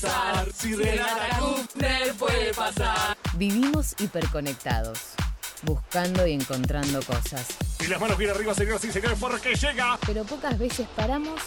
pasar. 0.00 0.52
Si 0.52 0.74
Renata 0.74 1.38
Kufner 1.38 2.14
puede 2.14 2.54
pasar. 2.54 3.16
Vivimos 3.34 3.94
hiperconectados, 3.98 4.98
buscando 5.62 6.26
y 6.26 6.32
encontrando 6.32 7.00
cosas. 7.02 7.46
Y 7.80 7.86
las 7.86 8.00
manos 8.00 8.18
bien 8.18 8.30
arriba, 8.30 8.54
señoras 8.54 8.84
y 8.84 8.92
señores, 8.92 9.18
porque 9.18 9.54
llega. 9.54 9.98
Pero 10.06 10.24
pocas 10.24 10.58
veces 10.58 10.86
paramos 10.94 11.40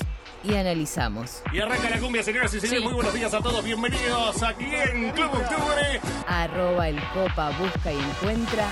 y 0.43 0.55
analizamos. 0.55 1.41
Y 1.52 1.59
arranca 1.59 1.89
la 1.89 2.00
cumbia, 2.00 2.23
señoras 2.23 2.54
y 2.54 2.59
señores. 2.59 2.84
Muy 2.84 2.93
buenos 2.93 3.14
días 3.14 3.34
a 3.34 3.39
todos. 3.39 3.64
Bienvenidos 3.64 4.41
aquí 4.41 4.66
en 4.66 5.11
Club 5.11 5.31
Octubre. 5.34 6.02
Arroba 6.27 6.89
el 6.89 7.00
copa 7.13 7.52
busca 7.52 7.91
y 7.91 7.97
encuentra 7.97 8.70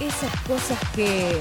esas 0.00 0.40
cosas 0.42 0.78
que... 0.94 1.40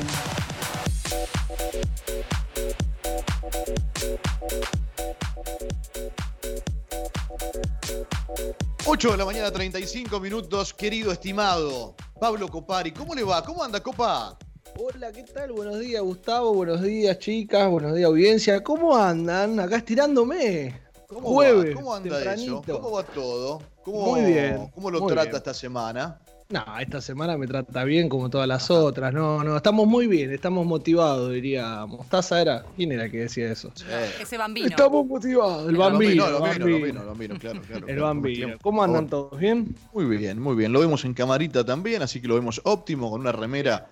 8 9.04 9.12
de 9.12 9.18
la 9.18 9.26
mañana, 9.26 9.52
35 9.52 10.18
minutos, 10.22 10.74
querido 10.74 11.12
estimado 11.12 11.94
Pablo 12.22 12.48
Copari. 12.48 12.94
¿Cómo 12.94 13.14
le 13.14 13.22
va? 13.22 13.44
¿Cómo 13.44 13.62
anda, 13.62 13.84
Copa? 13.84 14.38
Hola, 14.80 15.12
¿qué 15.12 15.24
tal? 15.24 15.52
Buenos 15.52 15.78
días, 15.82 16.02
Gustavo. 16.02 16.54
Buenos 16.54 16.82
días, 16.82 17.20
chicas. 17.20 17.70
Buenos 17.70 17.96
días, 17.96 18.08
audiencia. 18.08 18.64
¿Cómo 18.64 18.96
andan? 18.96 19.60
Acá 19.60 19.76
estirándome. 19.76 20.80
¿Cómo 21.10 21.34
Jueves, 21.34 21.72
va? 21.72 21.82
¿Cómo 21.82 21.94
anda 21.94 22.16
tempranito. 22.16 22.64
eso? 22.66 22.80
¿Cómo 22.80 22.92
va 22.92 23.04
todo? 23.04 23.62
¿Cómo, 23.84 24.06
Muy 24.14 24.22
bien, 24.22 24.72
¿Cómo 24.74 24.90
lo 24.90 25.06
trata 25.06 25.24
bien. 25.24 25.36
esta 25.36 25.54
semana? 25.54 26.22
No, 26.54 26.64
esta 26.80 27.02
semana 27.02 27.36
me 27.36 27.48
trata 27.48 27.84
bien 27.84 28.08
como 28.08 28.30
todas 28.30 28.48
las 28.48 28.70
otras. 28.70 29.12
No, 29.12 29.44
no, 29.44 29.58
estamos 29.58 29.88
muy 29.88 30.06
bien, 30.06 30.32
estamos 30.32 30.68
motivados, 30.68 31.34
diría 31.34 31.84
Mostaza. 31.88 32.40
Era, 32.40 32.64
¿quién 32.76 32.92
era 32.92 33.10
que 33.10 33.22
decía 33.22 33.52
eso? 33.52 33.74
Eh, 33.90 34.12
Ese 34.22 34.38
bambino. 34.38 34.68
Estamos 34.68 35.08
motivados, 35.08 35.64
el 35.64 35.72
el 35.72 35.78
bambino. 35.78 36.28
el 36.28 36.34
bambino, 36.34 36.68
el 36.68 36.74
bambino. 36.78 37.06
bambino, 37.08 37.40
claro, 37.40 37.62
claro. 37.62 37.80
El 37.80 37.96
claro, 37.96 38.04
bambino. 38.04 38.58
¿Cómo 38.62 38.84
andan 38.84 39.08
todos? 39.08 39.40
¿Bien? 39.40 39.76
Muy 39.94 40.06
bien, 40.06 40.40
muy 40.40 40.56
bien. 40.56 40.72
Lo 40.72 40.80
vemos 40.80 41.04
en 41.06 41.16
camarita 41.16 41.66
también, 41.66 42.04
así 42.04 42.22
que 42.22 42.28
lo 42.28 42.36
vemos 42.36 42.62
óptimo 42.66 43.10
con 43.10 43.22
una 43.22 43.32
remera 43.32 43.88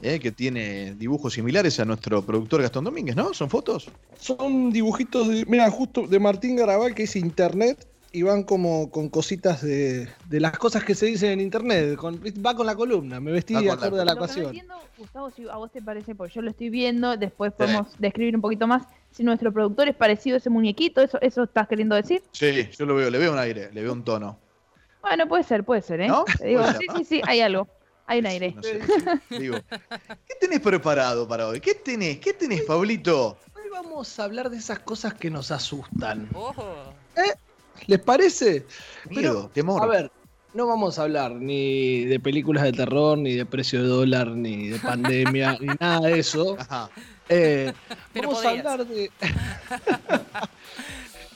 eh, 0.00 0.18
que 0.18 0.32
tiene 0.32 0.94
dibujos 0.94 1.34
similares 1.34 1.78
a 1.80 1.84
nuestro 1.84 2.22
productor 2.22 2.62
Gastón 2.62 2.84
Domínguez, 2.84 3.14
¿no? 3.14 3.34
¿Son 3.34 3.50
fotos? 3.50 3.90
Son 4.18 4.72
dibujitos 4.72 5.28
de, 5.28 5.44
mira, 5.44 5.70
justo 5.70 6.06
de 6.06 6.18
Martín 6.18 6.56
Garabal, 6.56 6.94
que 6.94 7.02
es 7.02 7.14
internet, 7.14 7.86
y 8.16 8.22
van 8.22 8.44
como 8.44 8.90
con 8.90 9.10
cositas 9.10 9.60
de, 9.60 10.08
de 10.30 10.40
las 10.40 10.56
cosas 10.56 10.82
que 10.84 10.94
se 10.94 11.04
dicen 11.04 11.32
en 11.32 11.40
internet. 11.42 11.96
con- 11.96 12.18
va 12.44 12.54
con 12.56 12.64
la 12.64 12.74
columna, 12.74 13.20
me 13.20 13.30
vestí 13.30 13.52
de 13.52 13.70
acorde 13.70 14.00
a 14.00 14.04
la 14.06 14.14
Lo 14.14 14.20
que 14.20 14.20
no 14.20 14.24
ocasión. 14.24 14.46
entiendo, 14.46 14.74
Gustavo, 14.96 15.30
si 15.30 15.46
a 15.46 15.56
vos 15.56 15.70
te 15.70 15.82
parece, 15.82 16.14
porque 16.14 16.32
yo 16.34 16.40
lo 16.40 16.48
estoy 16.48 16.70
viendo, 16.70 17.18
después 17.18 17.52
podemos 17.52 17.88
describir 17.98 18.34
un 18.34 18.40
poquito 18.40 18.66
más 18.66 18.84
si 19.10 19.22
nuestro 19.22 19.52
productor 19.52 19.88
es 19.88 19.96
parecido 19.96 20.36
a 20.36 20.38
ese 20.38 20.48
muñequito, 20.48 21.02
¿eso, 21.02 21.18
eso 21.20 21.42
estás 21.42 21.68
queriendo 21.68 21.94
decir? 21.94 22.22
Sí, 22.32 22.70
yo 22.78 22.86
lo 22.86 22.94
veo, 22.94 23.10
le 23.10 23.18
veo 23.18 23.32
un 23.34 23.38
aire, 23.38 23.70
le 23.70 23.82
veo 23.82 23.92
un 23.92 24.02
tono. 24.02 24.38
Bueno, 25.02 25.28
puede 25.28 25.44
ser, 25.44 25.62
puede 25.64 25.82
ser, 25.82 26.00
¿eh? 26.00 26.08
¿No? 26.08 26.24
Te 26.24 26.46
digo, 26.46 26.64
sí, 26.72 26.86
sí, 26.96 27.04
sí, 27.04 27.22
hay 27.26 27.40
algo, 27.40 27.68
hay 28.06 28.20
un 28.20 28.26
aire. 28.26 28.52
No 28.56 28.62
sé, 28.62 28.80
digo, 29.28 29.58
¿qué 30.26 30.34
tenés 30.40 30.60
preparado 30.60 31.28
para 31.28 31.48
hoy? 31.48 31.60
¿Qué 31.60 31.74
tenés? 31.74 32.16
¿Qué 32.18 32.32
tenés, 32.32 32.62
Pablito? 32.62 33.36
Hoy 33.54 33.68
vamos 33.70 34.18
a 34.18 34.24
hablar 34.24 34.48
de 34.48 34.56
esas 34.56 34.78
cosas 34.78 35.12
que 35.12 35.28
nos 35.28 35.50
asustan. 35.50 36.30
Ojo. 36.32 36.64
¿Les 37.86 38.00
parece? 38.00 38.66
Miedo, 39.10 39.50
temor. 39.52 39.82
A 39.82 39.86
ver, 39.86 40.10
no 40.54 40.66
vamos 40.66 40.98
a 40.98 41.02
hablar 41.02 41.32
ni 41.32 42.04
de 42.06 42.18
películas 42.18 42.64
de 42.64 42.72
terror, 42.72 43.18
ni 43.18 43.34
de 43.34 43.44
precio 43.44 43.82
de 43.82 43.88
dólar, 43.88 44.28
ni 44.28 44.68
de 44.68 44.78
pandemia, 44.78 45.58
ni 45.60 45.66
nada 45.80 46.08
de 46.08 46.18
eso. 46.18 46.56
Ajá. 46.58 46.90
Eh, 47.28 47.72
Pero 48.12 48.28
vamos 48.28 48.44
a 48.44 48.50
hablar 48.50 48.86
de 48.86 49.10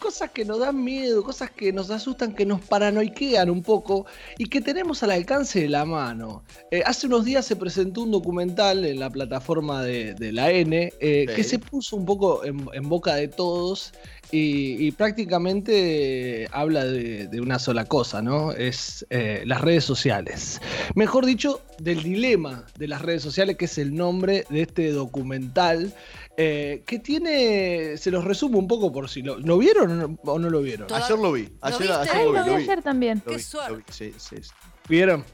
cosas 0.01 0.31
que 0.31 0.45
nos 0.45 0.59
dan 0.59 0.83
miedo, 0.83 1.23
cosas 1.23 1.51
que 1.51 1.73
nos 1.73 1.91
asustan, 1.91 2.35
que 2.35 2.47
nos 2.47 2.61
paranoiquean 2.63 3.51
un 3.51 3.63
poco 3.63 4.07
y 4.39 4.47
que 4.47 4.61
tenemos 4.61 5.03
al 5.03 5.11
alcance 5.11 5.61
de 5.61 5.69
la 5.69 5.85
mano. 5.85 6.43
Eh, 6.71 6.83
hace 6.87 7.07
unos 7.07 7.25
días 7.25 7.45
se 7.45 7.57
presentó 7.57 8.03
un 8.03 8.11
documental 8.11 8.85
en 8.85 8.99
la 8.99 9.11
plataforma 9.11 9.83
de, 9.83 10.15
de 10.15 10.33
la 10.33 10.51
N 10.51 10.93
eh, 10.99 11.27
que 11.35 11.45
se 11.45 11.59
puso 11.59 11.97
un 11.97 12.07
poco 12.07 12.45
en, 12.45 12.67
en 12.73 12.89
boca 12.89 13.15
de 13.15 13.29
todos 13.29 13.93
y, 14.33 14.87
y 14.87 14.93
prácticamente 14.93 16.49
habla 16.53 16.85
de, 16.85 17.27
de 17.27 17.41
una 17.41 17.59
sola 17.59 17.85
cosa, 17.87 18.23
¿no? 18.23 18.53
Es 18.53 19.07
eh, 19.11 19.43
las 19.47 19.61
redes 19.61 19.85
sociales. 19.85 20.61
Mejor 20.95 21.27
dicho, 21.27 21.63
del 21.79 22.03
dilema 22.03 22.65
de 22.79 22.89
las 22.89 23.03
redes 23.03 23.23
sociales, 23.23 23.57
que 23.57 23.65
es 23.65 23.79
el 23.79 23.95
nombre 23.95 24.45
de 24.51 24.63
este 24.63 24.93
documental, 24.93 25.95
eh, 26.37 26.83
que 26.87 26.99
tiene, 26.99 27.97
se 27.97 28.11
los 28.11 28.25
resumo 28.25 28.59
un 28.59 28.69
poco 28.69 28.93
por 28.93 29.09
si 29.11 29.23
lo, 29.23 29.39
¿lo 29.39 29.59
vieron 29.59 29.91
o 29.91 29.95
no, 30.09 30.19
o 30.25 30.39
no 30.39 30.49
lo 30.51 30.63
vieron. 30.63 30.87
Ayer 30.93 31.19
lo 31.19 31.33
vi. 31.33 31.43
¿Lo 31.45 31.51
Ayer, 31.63 31.79
viste? 31.81 31.95
ayer 31.95 32.15
Ay, 32.17 32.25
lo 32.25 32.33
vi. 32.33 32.39
lo 32.39 32.45
vi 32.45 32.51
Lo 32.51 32.57
vi. 32.57 32.63
ayer 32.65 32.83
también. 32.83 33.23
Lo 33.25 33.31
Qué 33.33 33.37
vi, 33.37 33.43
suerte. 33.43 33.71
lo 33.71 33.77
vi, 33.79 33.85
Sí, 33.91 34.15
sí, 34.19 34.37
sí. 34.43 34.51
¿Vieron? 34.89 35.25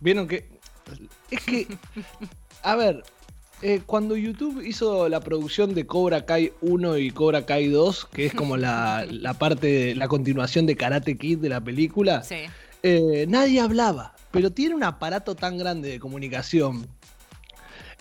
¿Vieron 0.00 0.26
que? 0.28 0.48
Es 1.30 1.40
que, 1.42 1.66
a 2.62 2.76
ver, 2.76 3.02
eh, 3.62 3.80
cuando 3.84 4.16
YouTube 4.16 4.62
hizo 4.64 5.08
la 5.08 5.20
producción 5.20 5.74
de 5.74 5.86
Cobra 5.86 6.24
Kai 6.26 6.52
1 6.60 6.98
y 6.98 7.10
Cobra 7.10 7.44
Kai 7.46 7.68
2, 7.68 8.06
que 8.12 8.26
es 8.26 8.34
como 8.34 8.56
la, 8.56 9.04
la 9.10 9.34
parte, 9.34 9.66
de, 9.66 9.94
la 9.94 10.08
continuación 10.08 10.66
de 10.66 10.76
Karate 10.76 11.16
Kid 11.18 11.38
de 11.38 11.48
la 11.48 11.60
película, 11.60 12.22
Sí. 12.22 12.36
eh, 12.82 13.26
nadie 13.28 13.60
hablaba, 13.60 14.14
pero 14.30 14.50
tiene 14.52 14.74
un 14.74 14.84
aparato 14.84 15.34
tan 15.34 15.58
grande 15.58 15.88
de 15.90 15.98
comunicación. 16.00 16.86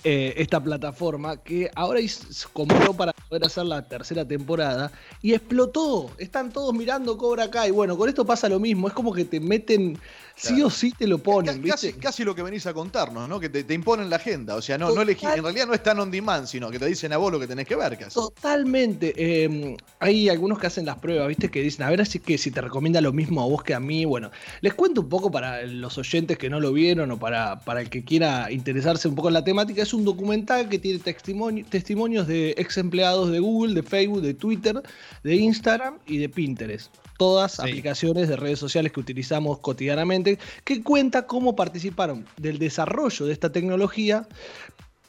eh, 0.04 0.36
esta 0.38 0.64
plataforma 0.64 1.38
que 1.44 1.72
ahora 1.76 2.00
is- 2.00 2.48
compró 2.54 2.94
para 2.94 3.12
poder 3.28 3.44
hacer 3.46 3.66
la 3.66 3.82
tercera 3.88 4.26
temporada 4.26 4.92
y 5.24 5.34
explotó. 5.34 6.12
Están 6.20 6.54
todos 6.54 6.72
mirando 6.74 7.18
Cobra 7.18 7.50
Kai. 7.50 7.72
Bueno, 7.72 7.98
con 7.98 8.08
esto 8.08 8.24
pasa 8.24 8.48
lo 8.48 8.60
mismo. 8.60 8.88
Es 8.88 8.94
como 8.94 9.12
que 9.12 9.26
te 9.26 9.40
meten, 9.40 9.98
sí 10.40 10.50
Claro. 10.50 10.68
o 10.68 10.70
sí 10.70 10.94
te 10.98 11.08
lo 11.08 11.18
ponen, 11.18 11.62
Casi, 11.64 11.88
¿viste? 11.88 12.00
casi 12.00 12.24
lo 12.24 12.36
que 12.36 12.44
venís 12.44 12.66
a 12.68 12.74
contarnos, 12.74 13.28
¿no? 13.28 13.40
Que 13.40 13.50
te, 13.50 13.64
te 13.64 13.74
imponen 13.74 14.08
la 14.10 14.18
agenda. 14.18 14.56
O 14.56 14.62
sea, 14.62 14.78
no, 14.78 14.94
no 14.94 15.02
elegí, 15.02 15.26
en 15.26 15.42
realidad 15.42 15.66
no 15.66 15.74
es 15.74 15.82
tan 15.82 16.00
on 16.00 16.12
demand, 16.12 16.46
sino 16.48 16.70
que 16.70 16.78
te 16.78 16.86
dicen 16.86 17.12
a 17.12 17.18
vos 17.18 17.32
lo 17.32 17.40
que 17.40 17.48
tenés 17.48 17.66
que 17.68 17.76
ver 17.76 17.98
casi. 17.98 18.14
Totalmente. 18.14 19.14
eh, 19.18 19.76
hay 20.00 20.30
algunos 20.30 20.60
que 20.60 20.68
hacen 20.68 20.86
las 20.86 21.00
pruebas, 21.00 21.28
¿viste? 21.28 21.50
Que 21.50 21.62
dicen, 21.62 21.86
a 21.86 21.90
ver 21.90 22.02
así 22.02 22.20
que 22.20 22.38
si 22.38 22.52
te 22.52 22.62
recomienda 22.62 23.02
lo 23.02 23.12
mismo 23.14 23.42
a 23.42 23.46
vos 23.48 23.64
que 23.64 23.74
a 23.74 23.80
mí. 23.80 24.06
Bueno, 24.06 24.30
les 24.62 24.74
cuento 24.76 25.02
un 25.02 25.10
poco 25.10 25.32
para 25.32 25.64
los 25.64 25.98
oyentes 25.98 26.38
que 26.38 26.50
no 26.50 26.60
lo 26.60 26.72
vieron 26.72 27.10
o 27.12 27.18
para, 27.20 27.60
para 27.62 27.82
el 27.82 27.90
que 27.90 28.04
quiera 28.04 28.52
interesarse 28.52 29.08
un 29.08 29.16
poco 29.16 29.30
en 29.30 29.34
la 29.34 29.44
temática. 29.44 29.82
Es 29.82 29.94
un 29.94 30.06
documental 30.06 30.70
que 30.70 30.78
tiene 30.78 31.00
testimonio- 31.00 31.66
testimonios 31.68 32.28
de 32.28 32.52
ex 32.58 32.78
empleados 32.78 33.32
de 33.32 33.40
Google, 33.40 33.74
de 33.74 33.82
Facebook, 33.84 34.22
de 34.22 34.34
Twitter, 34.36 34.82
de 35.24 35.36
Instagram 35.36 35.98
y 36.06 36.18
de 36.20 36.30
Pinterest. 36.30 36.94
Todas 37.18 37.54
Sí. 37.54 37.62
aplicaciones 37.62 38.30
de 38.30 38.36
redes 38.36 38.60
sociales 38.60 38.92
que 38.92 39.00
utilizamos 39.00 39.60
cotidianamente, 39.60 40.38
que 40.64 40.84
cuenta 40.84 41.26
cómo 41.26 41.56
participaron 41.56 42.26
del 42.38 42.60
desarrollo 42.60 43.26
de 43.26 43.34
esta 43.34 43.52
tecnología, 43.52 44.28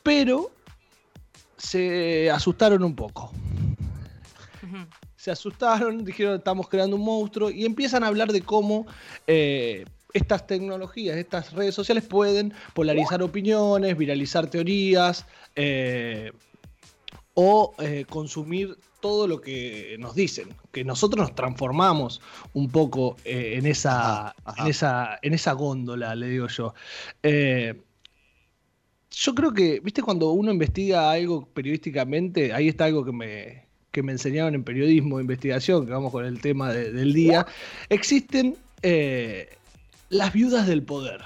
pero 0.03 0.51
se 1.57 2.31
asustaron 2.31 2.83
un 2.85 2.95
poco 2.95 3.33
se 5.19 5.33
asustaron, 5.33 6.05
dijeron 6.05 6.37
estamos 6.37 6.69
creando 6.69 6.97
un 6.97 7.03
monstruo 7.05 7.51
y 7.51 7.65
empiezan 7.65 8.05
a 8.05 8.07
hablar 8.07 8.31
de 8.33 8.41
cómo 8.41 8.87
eh, 9.27 9.85
estas 10.15 10.47
tecnologías, 10.47 11.17
estas 11.17 11.53
redes 11.53 11.75
sociales 11.75 12.05
pueden 12.05 12.55
polarizar 12.73 13.21
opiniones, 13.23 13.99
viralizar 13.99 14.47
teorías 14.47 15.27
eh, 15.57 16.31
o 17.41 17.73
eh, 17.79 18.05
consumir 18.11 18.77
todo 19.01 19.29
lo 19.29 19.41
que 19.41 19.95
nos 20.01 20.17
dicen, 20.17 20.49
que 20.73 20.83
nosotros 20.83 21.21
nos 21.29 21.37
transformamos 21.37 22.21
un 22.53 22.69
poco 22.69 23.15
eh, 23.25 23.55
en, 23.57 23.65
esa, 23.67 24.31
Ajá, 24.31 24.35
ajá. 24.45 24.63
en, 24.65 24.69
esa, 24.69 25.19
en 25.23 25.35
esa 25.35 25.53
góndola, 25.53 26.17
le 26.17 26.31
digo 26.31 26.49
yo. 26.49 26.75
Eh, 27.23 27.81
yo 29.13 29.35
creo 29.37 29.53
que, 29.53 29.79
viste, 29.79 30.03
cuando 30.03 30.33
uno 30.33 30.51
investiga 30.51 31.13
algo 31.13 31.47
periodísticamente, 31.47 32.53
ahí 32.53 32.67
está 32.67 32.87
algo 32.87 33.05
que 33.05 33.13
me, 33.13 33.67
que 33.93 34.03
me 34.03 34.11
enseñaron 34.11 34.57
en 34.57 34.65
periodismo 34.65 35.21
investigación, 35.21 35.87
que 35.87 35.93
vamos 35.93 36.11
con 36.11 36.25
el 36.25 36.41
tema 36.41 36.73
de- 36.73 36.93
del 36.93 37.13
día. 37.13 37.47
Existen 37.89 38.57
las 40.11 40.33
viudas 40.33 40.67
del 40.67 40.83
poder. 40.83 41.21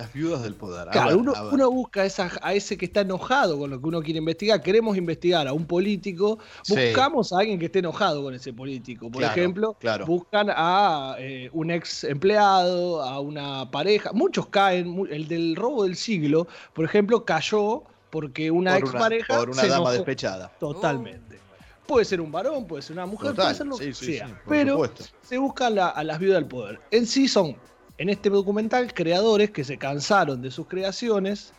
Las 0.00 0.12
viudas 0.12 0.42
del 0.42 0.54
poder. 0.54 0.88
Claro, 0.88 1.08
ver, 1.08 1.16
uno, 1.18 1.32
uno 1.52 1.70
busca 1.70 2.04
esa- 2.04 2.30
a 2.42 2.54
ese 2.54 2.78
que 2.78 2.86
está 2.86 3.02
enojado 3.02 3.58
con 3.58 3.70
lo 3.70 3.80
que 3.80 3.86
uno 3.86 4.00
quiere 4.02 4.18
investigar. 4.18 4.62
Queremos 4.62 4.96
investigar 4.96 5.46
a 5.46 5.52
un 5.52 5.66
político, 5.66 6.38
Sí. 6.62 6.74
buscamos 6.74 7.32
a 7.32 7.40
alguien 7.40 7.58
que 7.58 7.66
esté 7.66 7.80
enojado 7.80 8.22
con 8.22 8.32
ese 8.34 8.52
político. 8.52 9.10
Por 9.10 9.20
Claro, 9.20 9.32
ejemplo, 9.38 9.76
claro. 9.78 10.06
buscan 10.06 10.48
a 10.50 11.16
eh, 11.18 11.50
un 11.52 11.70
ex 11.70 12.04
empleado, 12.04 13.02
a 13.02 13.20
una 13.20 13.70
pareja. 13.70 14.10
Muchos 14.12 14.46
caen. 14.48 15.06
El 15.10 15.28
del 15.28 15.54
robo 15.56 15.84
del 15.84 15.96
siglo, 15.96 16.46
por 16.72 16.84
ejemplo, 16.84 17.24
cayó 17.24 17.82
porque 18.10 18.50
una 18.50 18.72
por 18.72 18.80
ex 18.80 18.92
pareja 18.92 19.38
por 19.38 19.50
una 19.50 19.60
se 19.60 19.68
dama 19.68 19.76
enojó. 19.82 19.92
despechada. 19.92 20.50
Totalmente. 20.58 21.38
Puede 21.86 22.04
ser 22.04 22.20
un 22.20 22.30
varón, 22.32 22.66
puede 22.66 22.82
ser 22.82 22.94
una 22.96 23.04
mujer, 23.06 23.30
Total, 23.30 23.46
puede 23.46 23.54
ser 23.56 23.66
lo 23.66 23.76
sí, 23.76 23.84
que 23.86 23.94
sí, 23.94 24.16
sea. 24.16 24.28
sí, 24.28 24.34
pero 24.48 24.72
supuesto. 24.74 25.04
se 25.22 25.38
buscan 25.38 25.74
la- 25.74 25.88
a 25.88 26.04
las 26.04 26.18
viudas 26.20 26.36
del 26.36 26.46
poder. 26.46 26.80
En 26.92 27.04
sí 27.06 27.26
son, 27.28 27.56
en 28.00 28.08
este 28.08 28.30
documental, 28.30 28.94
creadores 28.94 29.50
que 29.50 29.62
se 29.62 29.76
cansaron 29.76 30.40
de 30.40 30.50
sus 30.50 30.66
creaciones 30.66 31.52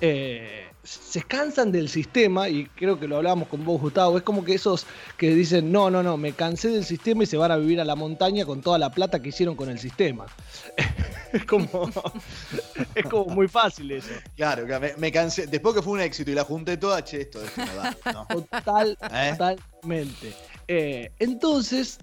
eh, 0.00 0.68
se 0.84 1.22
cansan 1.22 1.72
del 1.72 1.88
sistema, 1.88 2.48
y 2.48 2.66
creo 2.66 3.00
que 3.00 3.08
lo 3.08 3.16
hablábamos 3.16 3.48
con 3.48 3.64
vos, 3.64 3.80
Gustavo, 3.80 4.16
es 4.16 4.22
como 4.22 4.44
que 4.44 4.54
esos 4.54 4.86
que 5.16 5.34
dicen, 5.34 5.72
no, 5.72 5.90
no, 5.90 6.04
no, 6.04 6.16
me 6.16 6.32
cansé 6.32 6.68
del 6.68 6.84
sistema 6.84 7.24
y 7.24 7.26
se 7.26 7.36
van 7.36 7.50
a 7.50 7.56
vivir 7.56 7.80
a 7.80 7.84
la 7.84 7.96
montaña 7.96 8.46
con 8.46 8.60
toda 8.60 8.78
la 8.78 8.90
plata 8.90 9.20
que 9.20 9.30
hicieron 9.30 9.56
con 9.56 9.68
el 9.68 9.80
sistema. 9.80 10.26
es, 11.32 11.44
como, 11.44 11.68
es 12.94 13.04
como 13.06 13.34
muy 13.34 13.48
fácil 13.48 13.90
eso. 13.90 14.08
Claro, 14.36 14.66
me, 14.96 15.12
cansé, 15.12 15.48
después 15.48 15.74
que 15.74 15.82
fue 15.82 15.94
un 15.94 16.00
éxito 16.00 16.30
y 16.30 16.34
la 16.34 16.44
junté 16.44 16.76
toda, 16.76 17.02
che, 17.02 17.22
esto, 17.22 17.42
esto 17.42 17.66
no 17.66 17.74
da. 17.74 17.96
¿no? 18.12 18.26
Total, 18.26 18.96
¿Eh? 19.12 19.34
Totalmente. 19.36 20.32
Eh, 20.68 21.10
entonces, 21.18 21.98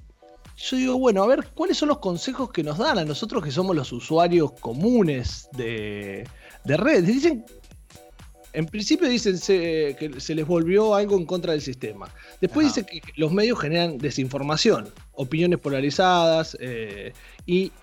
yo 0.57 0.77
digo, 0.77 0.97
bueno, 0.97 1.23
a 1.23 1.27
ver, 1.27 1.47
¿cuáles 1.53 1.77
son 1.77 1.89
los 1.89 1.99
consejos 1.99 2.51
que 2.51 2.63
nos 2.63 2.77
dan 2.77 2.97
a 2.97 3.05
nosotros 3.05 3.43
que 3.43 3.51
somos 3.51 3.75
los 3.75 3.91
usuarios 3.91 4.51
comunes 4.53 5.47
de, 5.53 6.27
de 6.63 6.77
redes? 6.77 7.07
Dicen 7.07 7.45
en 8.55 8.65
principio 8.67 9.09
dicen 9.09 9.37
que 9.37 10.13
se 10.17 10.33
les 10.33 10.47
volvió 10.47 10.95
algo 10.95 11.17
en 11.17 11.25
contra 11.25 11.51
del 11.51 11.61
sistema. 11.61 12.09
Después 12.39 12.67
dicen 12.67 12.85
que 12.85 13.01
los 13.17 13.31
medios 13.31 13.59
generan 13.59 13.97
desinformación, 13.97 14.87
opiniones 15.13 15.59
polarizadas 15.59 16.57
eh, 16.61 17.11
y 17.45 17.73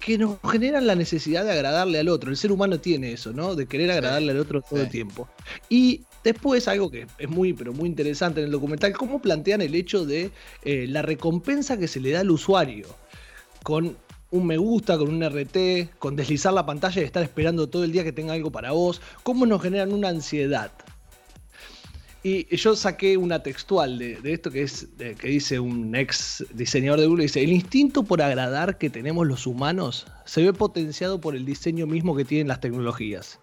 que 0.00 0.18
nos 0.18 0.38
generan 0.50 0.86
la 0.86 0.96
necesidad 0.96 1.44
de 1.44 1.52
agradarle 1.52 2.00
al 2.00 2.08
otro. 2.08 2.30
El 2.30 2.36
ser 2.36 2.50
humano 2.50 2.80
tiene 2.80 3.12
eso, 3.12 3.32
¿no? 3.32 3.54
De 3.54 3.66
querer 3.66 3.90
agradarle 3.92 4.32
al 4.32 4.38
otro 4.40 4.62
todo 4.62 4.82
el 4.82 4.88
tiempo. 4.88 5.28
Y 5.68 6.02
después, 6.26 6.68
algo 6.68 6.90
que 6.90 7.06
es 7.18 7.28
muy, 7.28 7.52
pero 7.52 7.72
muy 7.72 7.88
interesante 7.88 8.40
en 8.40 8.46
el 8.46 8.52
documental, 8.52 8.92
cómo 8.92 9.22
plantean 9.22 9.62
el 9.62 9.74
hecho 9.74 10.04
de 10.04 10.30
eh, 10.64 10.86
la 10.88 11.02
recompensa 11.02 11.78
que 11.78 11.88
se 11.88 12.00
le 12.00 12.10
da 12.10 12.20
al 12.20 12.30
usuario 12.30 12.86
con 13.62 13.96
un 14.30 14.46
me 14.46 14.56
gusta, 14.56 14.98
con 14.98 15.08
un 15.08 15.22
RT, 15.22 15.98
con 15.98 16.16
deslizar 16.16 16.52
la 16.52 16.66
pantalla 16.66 17.00
y 17.00 17.04
estar 17.04 17.22
esperando 17.22 17.68
todo 17.68 17.84
el 17.84 17.92
día 17.92 18.04
que 18.04 18.12
tenga 18.12 18.32
algo 18.32 18.50
para 18.50 18.72
vos, 18.72 19.00
cómo 19.22 19.46
nos 19.46 19.62
generan 19.62 19.92
una 19.92 20.08
ansiedad. 20.08 20.72
Y 22.22 22.56
yo 22.56 22.74
saqué 22.74 23.16
una 23.16 23.44
textual 23.44 23.98
de, 23.98 24.18
esto 24.24 24.50
que, 24.50 24.62
es, 24.62 24.88
que 24.98 25.28
dice 25.28 25.60
un 25.60 25.94
ex 25.94 26.44
diseñador 26.52 26.98
de 26.98 27.06
Google, 27.06 27.22
dice, 27.22 27.40
el 27.40 27.52
instinto 27.52 28.02
por 28.02 28.20
agradar 28.20 28.78
que 28.78 28.90
tenemos 28.90 29.28
los 29.28 29.46
humanos 29.46 30.06
se 30.24 30.42
ve 30.42 30.52
potenciado 30.52 31.20
por 31.20 31.36
el 31.36 31.44
diseño 31.44 31.86
mismo 31.86 32.16
que 32.16 32.24
tienen 32.24 32.48
las 32.48 32.60
tecnologías. 32.60 33.38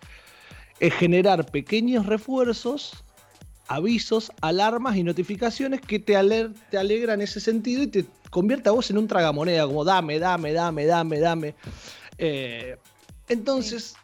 Es 0.79 0.93
generar 0.93 1.45
pequeños 1.45 2.05
refuerzos 2.05 3.03
avisos, 3.67 4.31
alarmas 4.41 4.95
y 4.97 5.03
notificaciones 5.03 5.81
que 5.81 5.99
te, 5.99 6.15
alegran 6.15 7.21
ese 7.21 7.39
sentido 7.39 7.83
y 7.83 7.87
te 7.87 8.05
convierte 8.29 8.69
a 8.69 8.71
vos 8.71 8.89
en 8.89 8.97
un 8.97 9.07
tragamoneda, 9.07 9.65
como 9.65 9.83
dame, 9.83 10.19
dame, 10.19 10.53
dame, 10.53 10.85
dame, 10.85 11.19
dame. 11.19 11.55
Eh, 12.17 12.77
entonces, 13.29 13.95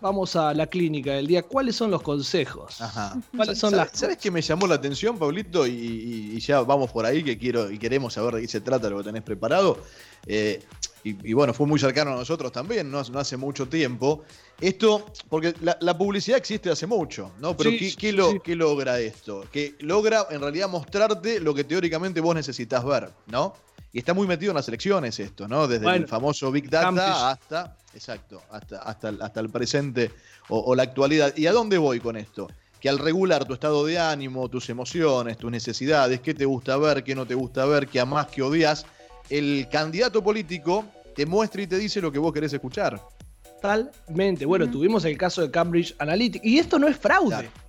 vamos 0.00 0.36
a 0.36 0.54
la 0.54 0.66
clínica 0.66 1.12
del 1.12 1.26
día. 1.26 1.42
¿Cuáles 1.42 1.76
son 1.76 1.90
los 1.90 2.02
consejos? 2.02 2.80
Ajá. 2.80 3.20
¿Cuáles 3.34 3.58
son 3.58 3.70
¿Sabes, 3.70 3.92
las... 3.92 3.98
¿Sabes 3.98 4.16
qué 4.18 4.30
me 4.30 4.42
llamó 4.42 4.66
la 4.66 4.76
atención, 4.76 5.18
Paulito? 5.18 5.66
Y, 5.66 6.38
ya 6.40 6.60
vamos 6.60 6.90
por 6.90 7.06
ahí, 7.06 7.22
que 7.22 7.38
quiero 7.38 7.70
y 7.70 7.78
queremos 7.78 8.14
saber 8.14 8.34
de 8.34 8.42
qué 8.42 8.48
se 8.48 8.60
trata 8.60 8.90
lo 8.90 8.98
que 8.98 9.04
tenés 9.04 9.22
preparado. 9.22 9.78
Eh, 10.26 10.62
y, 11.04 11.34
bueno, 11.34 11.54
fue 11.54 11.68
muy 11.68 11.78
cercano 11.78 12.10
a 12.10 12.16
nosotros 12.16 12.50
también, 12.50 12.90
no, 12.90 12.98
hace 12.98 13.36
mucho 13.36 13.68
tiempo. 13.68 14.24
Esto, 14.60 15.06
porque 15.28 15.54
la, 15.60 15.96
publicidad 15.96 16.36
existe 16.36 16.68
hace 16.68 16.84
mucho, 16.88 17.30
¿no? 17.38 17.56
Pero 17.56 17.70
¿qué, 17.96 18.56
logra 18.56 18.98
esto? 18.98 19.44
Que 19.52 19.76
logra 19.78 20.26
en 20.30 20.40
realidad 20.40 20.68
mostrarte 20.68 21.38
lo 21.38 21.54
que 21.54 21.62
teóricamente 21.62 22.20
vos 22.20 22.34
necesitas 22.34 22.84
ver, 22.84 23.12
¿no? 23.26 23.54
Y 23.92 24.00
está 24.00 24.14
muy 24.14 24.26
metido 24.26 24.50
en 24.50 24.56
las 24.56 24.66
elecciones 24.66 25.20
esto, 25.20 25.46
¿no? 25.46 25.68
Desde 25.68 25.88
el 25.94 26.08
famoso 26.08 26.50
Big 26.50 26.68
Data 26.68 27.30
hasta, 27.30 27.76
exacto, 27.96 28.42
hasta, 28.50 28.78
hasta, 28.82 29.08
hasta 29.20 29.40
el 29.40 29.48
presente 29.50 30.12
o, 30.48 30.74
la 30.74 30.84
actualidad. 30.84 31.36
¿Y 31.36 31.46
a 31.46 31.52
dónde 31.52 31.78
voy 31.78 31.98
con 31.98 32.16
esto? 32.16 32.46
Que 32.80 32.88
al 32.88 32.98
regular 32.98 33.44
tu 33.46 33.54
estado 33.54 33.84
de 33.86 33.98
ánimo, 33.98 34.48
tus 34.48 34.68
emociones, 34.68 35.38
tus 35.38 35.50
necesidades, 35.50 36.20
qué 36.20 36.34
te 36.34 36.44
gusta 36.44 36.76
ver, 36.76 37.02
qué 37.02 37.14
no 37.14 37.26
te 37.26 37.34
gusta 37.34 37.64
ver, 37.64 37.88
qué 37.88 37.98
amás, 37.98 38.28
qué 38.28 38.42
odias, 38.42 38.86
el 39.30 39.66
candidato 39.70 40.22
político 40.22 40.84
te 41.14 41.26
muestra 41.26 41.62
y 41.62 41.66
te 41.66 41.78
dice 41.78 42.00
lo 42.00 42.12
que 42.12 42.18
vos 42.18 42.32
querés 42.32 42.52
escuchar. 42.52 43.02
Totalmente. 43.42 44.44
Bueno, 44.44 44.70
tuvimos 44.70 45.04
el 45.06 45.16
caso 45.16 45.40
de 45.40 45.50
Cambridge 45.50 45.94
Analytica. 45.98 46.46
Y 46.46 46.58
esto 46.58 46.78
no 46.78 46.86
es 46.86 46.96
fraude. 46.96 47.28
claro 47.30 47.65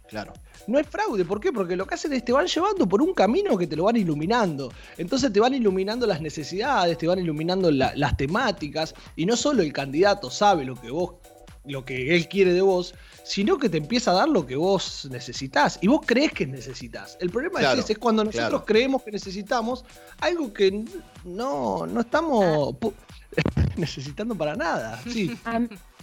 no 0.67 0.79
es 0.79 0.87
fraude. 0.87 1.25
¿Por 1.25 1.39
qué? 1.39 1.51
Porque 1.51 1.75
lo 1.75 1.85
que 1.85 1.95
hacen 1.95 2.13
es 2.13 2.23
te 2.23 2.31
van 2.31 2.47
llevando 2.47 2.87
por 2.87 3.01
un 3.01 3.13
camino 3.13 3.57
que 3.57 3.67
te 3.67 3.75
lo 3.75 3.85
van 3.85 3.95
iluminando. 3.95 4.71
Entonces 4.97 5.31
te 5.31 5.39
van 5.39 5.53
iluminando 5.53 6.05
las 6.05 6.21
necesidades, 6.21 6.97
te 6.97 7.07
van 7.07 7.19
iluminando 7.19 7.71
las 7.71 8.17
temáticas. 8.17 8.93
Y 9.15 9.25
no 9.25 9.35
solo 9.35 9.61
el 9.61 9.73
candidato 9.73 10.29
sabe 10.29 10.65
lo 10.65 10.75
que 10.75 10.91
vos, 10.91 11.15
lo 11.65 11.85
que 11.85 12.15
él 12.15 12.27
quiere 12.27 12.53
de 12.53 12.61
vos, 12.61 12.93
sino 13.23 13.57
que 13.57 13.69
te 13.69 13.77
empieza 13.77 14.11
a 14.11 14.15
dar 14.15 14.29
lo 14.29 14.45
que 14.45 14.55
vos 14.55 15.07
necesitas. 15.11 15.79
Y 15.81 15.87
vos 15.87 16.01
crees 16.05 16.31
que 16.31 16.47
necesitas. 16.47 17.17
El 17.19 17.29
problema 17.29 17.73
es, 17.73 17.89
es 17.89 17.97
cuando 17.97 18.23
nosotros 18.23 18.63
creemos 18.65 19.03
que 19.03 19.11
necesitamos 19.11 19.85
algo 20.19 20.53
que 20.53 20.85
no, 21.23 21.85
no 21.85 22.01
estamos 22.01 22.75
necesitando 23.77 24.35
para 24.35 24.55
nada. 24.55 25.01
Sí. 25.09 25.37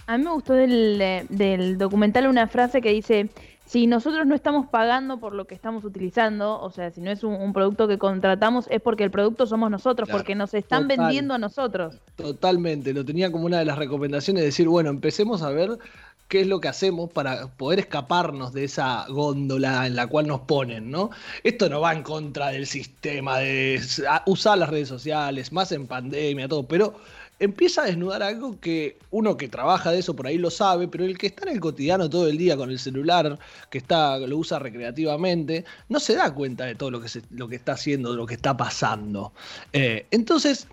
A, 0.07 0.17
mí 0.19 0.23
me 0.23 0.31
gustó 0.33 0.53
del, 0.53 1.25
del 1.29 1.79
documental 1.79 2.27
una 2.27 2.47
frase 2.47 2.79
que 2.79 2.91
dice 2.91 3.27
si 3.65 3.87
nosotros 3.87 4.27
no 4.27 4.35
estamos 4.35 4.67
pagando 4.67 5.19
por 5.19 5.33
lo 5.33 5.45
que 5.45 5.55
estamos 5.55 5.83
utilizando, 5.83 6.61
o 6.61 6.69
sea, 6.69 6.91
si 6.91 7.01
no 7.01 7.09
es 7.11 7.23
un, 7.23 7.51
producto 7.51 7.87
que 7.87 7.97
contratamos, 7.97 8.67
es 8.69 8.81
porque 8.81 9.03
el 9.03 9.11
producto 9.11 9.47
somos 9.47 9.71
nosotros, 9.71 10.07
porque 10.09 10.35
nos 10.35 10.53
están 10.53 10.87
vendiendo 10.87 11.33
a 11.33 11.37
nosotros. 11.37 11.95
Totalmente, 12.15 12.93
lo 12.93 13.03
tenía 13.03 13.31
como 13.31 13.45
una 13.45 13.59
de 13.59 13.65
las 13.65 13.77
recomendaciones, 13.77 14.43
decir, 14.43 14.67
bueno, 14.67 14.91
empecemos 14.91 15.41
a 15.41 15.49
ver 15.49 15.79
qué 16.27 16.41
es 16.41 16.47
lo 16.47 16.59
que 16.59 16.67
hacemos 16.67 17.11
para 17.11 17.47
poder 17.47 17.79
escaparnos 17.79 18.53
de 18.53 18.63
esa 18.65 19.05
góndola 19.09 19.85
en 19.87 19.95
la 19.95 20.07
cual 20.07 20.27
nos 20.27 20.41
ponen, 20.41 20.91
¿no? 20.91 21.09
Esto 21.43 21.69
no 21.69 21.81
va 21.81 21.93
en 21.93 22.03
contra 22.03 22.49
del 22.49 22.67
sistema 22.67 23.39
de 23.39 23.81
usar 24.25 24.57
las 24.57 24.69
redes 24.69 24.87
sociales, 24.87 25.51
más 25.51 25.71
en 25.71 25.87
pandemia, 25.87 26.47
todo, 26.47 26.63
pero 26.67 26.95
empieza 27.39 27.81
a 27.81 27.85
desnudar 27.85 28.23
algo 28.23 28.59
que 28.59 28.97
uno 29.11 29.37
que 29.37 29.47
trabaja 29.47 29.91
de 29.91 29.99
eso 29.99 30.15
por 30.15 30.27
ahí 30.27 30.37
lo 30.37 30.49
sabe, 30.49 30.87
pero 30.87 31.03
el 31.03 31.17
que 31.17 31.27
está 31.27 31.47
en 31.47 31.55
el 31.55 31.59
cotidiano 31.59 32.09
todo 32.09 32.27
el 32.27 32.37
día 32.37 32.55
con 32.55 32.71
el 32.71 32.79
celular, 32.79 33.37
que 33.69 33.77
está, 33.77 34.17
lo 34.19 34.37
usa 34.37 34.59
recreativamente, 34.59 35.65
no 35.89 35.99
se 35.99 36.15
da 36.15 36.33
cuenta 36.33 36.65
de 36.65 36.75
todo 36.75 36.91
lo 36.91 37.01
que, 37.01 37.09
lo 37.31 37.47
que 37.47 37.55
está 37.55 37.73
haciendo, 37.73 38.11
de 38.11 38.17
lo 38.17 38.25
que 38.25 38.35
está 38.35 38.55
pasando. 38.55 39.33
Eh, 39.73 40.05
entonces, 40.11 40.67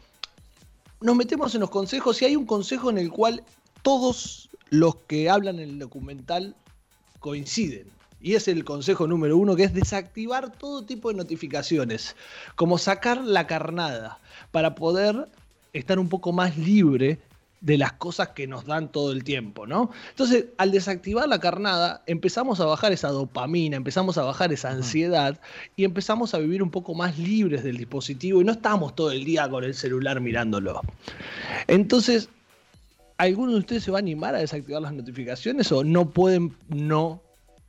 nos 1.00 1.16
metemos 1.16 1.54
en 1.54 1.62
los 1.62 1.70
consejos 1.70 2.22
y 2.22 2.26
hay 2.26 2.36
un 2.36 2.46
consejo 2.46 2.90
en 2.90 2.98
el 2.98 3.10
cual 3.10 3.42
todos 3.82 4.48
los 4.70 4.96
que 5.06 5.28
hablan 5.28 5.58
en 5.58 5.70
el 5.70 5.78
documental 5.78 6.54
coinciden. 7.18 7.90
Y 8.20 8.34
es 8.34 8.46
el 8.46 8.64
consejo 8.64 9.08
número 9.08 9.36
uno, 9.36 9.56
que 9.56 9.64
es 9.64 9.74
desactivar 9.74 10.52
todo 10.52 10.84
tipo 10.84 11.08
de 11.08 11.16
notificaciones, 11.16 12.14
como 12.54 12.78
sacar 12.78 13.24
la 13.24 13.48
carnada, 13.48 14.20
para 14.52 14.76
poder 14.76 15.28
estar 15.72 15.98
un 15.98 16.08
poco 16.08 16.32
más 16.32 16.56
libre 16.56 17.20
de 17.62 17.78
las 17.78 17.92
cosas 17.92 18.30
que 18.30 18.48
nos 18.48 18.66
dan 18.66 18.90
todo 18.90 19.12
el 19.12 19.22
tiempo, 19.22 19.68
¿no? 19.68 19.90
Entonces, 20.10 20.46
al 20.58 20.72
desactivar 20.72 21.28
la 21.28 21.38
carnada, 21.38 22.02
empezamos 22.06 22.58
a 22.58 22.64
bajar 22.64 22.92
esa 22.92 23.08
dopamina, 23.08 23.76
empezamos 23.76 24.18
a 24.18 24.24
bajar 24.24 24.52
esa 24.52 24.70
ansiedad 24.70 25.40
y 25.76 25.84
empezamos 25.84 26.34
a 26.34 26.38
vivir 26.38 26.62
un 26.62 26.72
poco 26.72 26.94
más 26.94 27.18
libres 27.18 27.62
del 27.62 27.76
dispositivo 27.76 28.40
y 28.40 28.44
no 28.44 28.52
estamos 28.52 28.96
todo 28.96 29.12
el 29.12 29.24
día 29.24 29.48
con 29.48 29.62
el 29.62 29.74
celular 29.74 30.20
mirándolo. 30.20 30.80
Entonces, 31.68 32.28
¿alguno 33.16 33.52
de 33.52 33.58
ustedes 33.58 33.84
se 33.84 33.92
va 33.92 33.98
a 33.98 34.00
animar 34.00 34.34
a 34.34 34.38
desactivar 34.38 34.82
las 34.82 34.92
notificaciones 34.92 35.70
o 35.70 35.84
no 35.84 36.10
pueden 36.10 36.56
no 36.68 37.22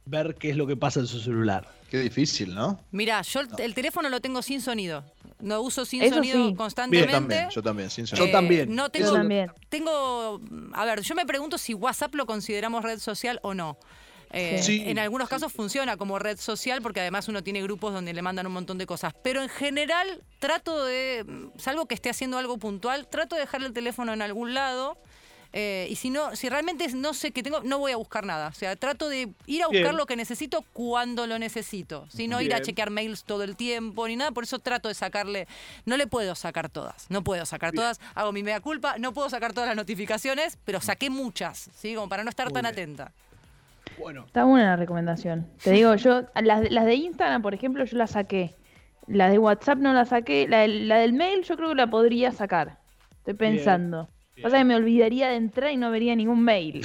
ver 0.06 0.36
qué 0.36 0.50
es 0.50 0.58
lo 0.58 0.68
que 0.68 0.76
pasa 0.76 1.00
en 1.00 1.08
su 1.08 1.20
celular? 1.20 1.68
Qué 1.90 2.00
difícil, 2.00 2.56
¿no? 2.56 2.80
Mira, 2.92 3.22
yo 3.22 3.42
el 3.60 3.74
teléfono 3.74 4.10
lo 4.10 4.20
tengo 4.20 4.42
sin 4.42 4.62
sonido. 4.62 5.04
No 5.40 5.62
uso 5.62 5.86
sin 5.86 6.10
sonido 6.10 6.56
constantemente. 6.56 7.12
Yo 7.12 7.20
también, 7.20 7.50
yo 7.50 7.62
también, 7.62 7.90
sin 7.90 8.08
sonido. 8.08 8.26
yo 8.26 8.32
también. 8.32 8.74
No 8.74 8.90
tengo, 8.90 9.18
tengo, 9.70 10.42
a 10.74 10.86
ver, 10.86 11.02
yo 11.02 11.16
me 11.16 11.26
pregunto 11.26 11.58
si 11.58 11.74
WhatsApp 11.74 12.16
lo 12.16 12.26
consideramos 12.26 12.84
red 12.84 13.00
social 13.00 13.40
o 13.44 13.54
no. 13.54 13.78
Eh, 14.36 14.90
en 14.90 14.98
algunos 14.98 15.30
casos 15.30 15.54
funciona 15.54 15.96
como 15.96 16.18
red 16.18 16.40
social 16.40 16.82
porque 16.82 17.00
además 17.02 17.28
uno 17.28 17.44
tiene 17.44 17.62
grupos 17.62 17.94
donde 17.94 18.14
le 18.14 18.22
mandan 18.24 18.48
un 18.48 18.54
montón 18.54 18.80
de 18.80 18.88
cosas. 18.88 19.14
Pero 19.24 19.44
en 19.44 19.50
general 19.50 20.24
trato 20.40 20.86
de, 20.86 21.24
salvo 21.58 21.86
que 21.86 21.94
esté 21.94 22.10
haciendo 22.10 22.40
algo 22.40 22.58
puntual, 22.58 23.08
trato 23.08 23.36
de 23.36 23.42
dejar 23.42 23.62
el 23.62 23.74
teléfono 23.74 24.12
en 24.12 24.24
algún 24.24 24.56
lado 24.56 24.98
eh, 25.56 25.88
y 25.88 25.96
si 25.96 26.10
no, 26.10 26.36
si 26.36 26.50
realmente 26.50 26.88
no 26.96 27.14
sé 27.14 27.30
qué 27.32 27.44
tengo, 27.44 27.62
no 27.62 27.78
voy 27.78 27.92
a 27.92 27.96
buscar 27.96 28.26
nada. 28.26 28.48
O 28.48 28.54
sea, 28.54 28.76
trato 28.76 29.08
de 29.08 29.32
ir 29.46 29.62
a 29.62 29.68
buscar 29.68 29.94
lo 29.94 30.08
que 30.08 30.16
necesito 30.16 30.66
cuando 30.74 31.28
lo 31.28 31.38
necesito. 31.38 32.08
Si 32.10 32.28
no 32.28 32.42
ir 32.42 32.56
a 32.56 32.62
chequear 32.62 32.90
mails 32.90 33.24
todo 33.24 33.44
el 33.44 33.56
tiempo 33.56 34.08
ni 34.08 34.16
nada. 34.16 34.32
Por 34.32 34.46
eso 34.46 34.58
trato 34.58 34.88
de 34.88 34.96
sacarle. 34.96 35.48
No 35.86 35.96
le 35.96 36.08
puedo 36.08 36.34
sacar 36.34 36.70
todas. 36.70 37.06
No 37.12 37.24
puedo 37.24 37.46
sacar 37.46 37.72
todas. 37.72 38.02
Hago 38.16 38.32
mi 38.32 38.42
mea 38.42 38.62
culpa. 38.62 38.98
No 38.98 39.14
puedo 39.14 39.30
sacar 39.30 39.54
todas 39.54 39.68
las 39.70 39.76
notificaciones, 39.76 40.58
pero 40.66 40.82
saqué 40.82 41.12
muchas, 41.12 41.70
¿sí? 41.76 41.94
Como 41.94 42.10
para 42.10 42.24
no 42.24 42.32
estar 42.32 42.52
tan 42.52 42.66
atenta. 42.66 43.12
Bueno. 44.00 44.24
Está 44.26 44.46
buena 44.46 44.72
la 44.72 44.76
recomendación. 44.76 45.48
Te 45.64 45.70
digo, 45.70 45.94
yo, 45.96 46.24
las, 46.42 46.72
las 46.72 46.86
de 46.86 46.96
Instagram, 46.96 47.44
por 47.44 47.54
ejemplo, 47.54 47.86
yo 47.86 47.96
las 47.96 48.12
saqué. 48.12 48.56
La 49.06 49.30
de 49.30 49.38
WhatsApp 49.38 49.78
no 49.78 49.94
la 49.94 50.06
saqué. 50.06 50.48
La, 50.48 50.62
del 50.62 51.14
mail 51.14 51.44
yo 51.44 51.56
creo 51.58 51.70
que 51.70 51.76
la 51.76 51.88
podría 51.88 52.32
sacar. 52.32 52.80
Estoy 53.20 53.36
pensando. 53.36 54.10
Pasa 54.42 54.58
que 54.58 54.64
me 54.64 54.76
olvidaría 54.76 55.30
de 55.30 55.36
entrar 55.36 55.72
y 55.72 55.78
no 55.78 55.92
vería 55.92 56.16
ningún 56.16 56.42
mail. 56.44 56.82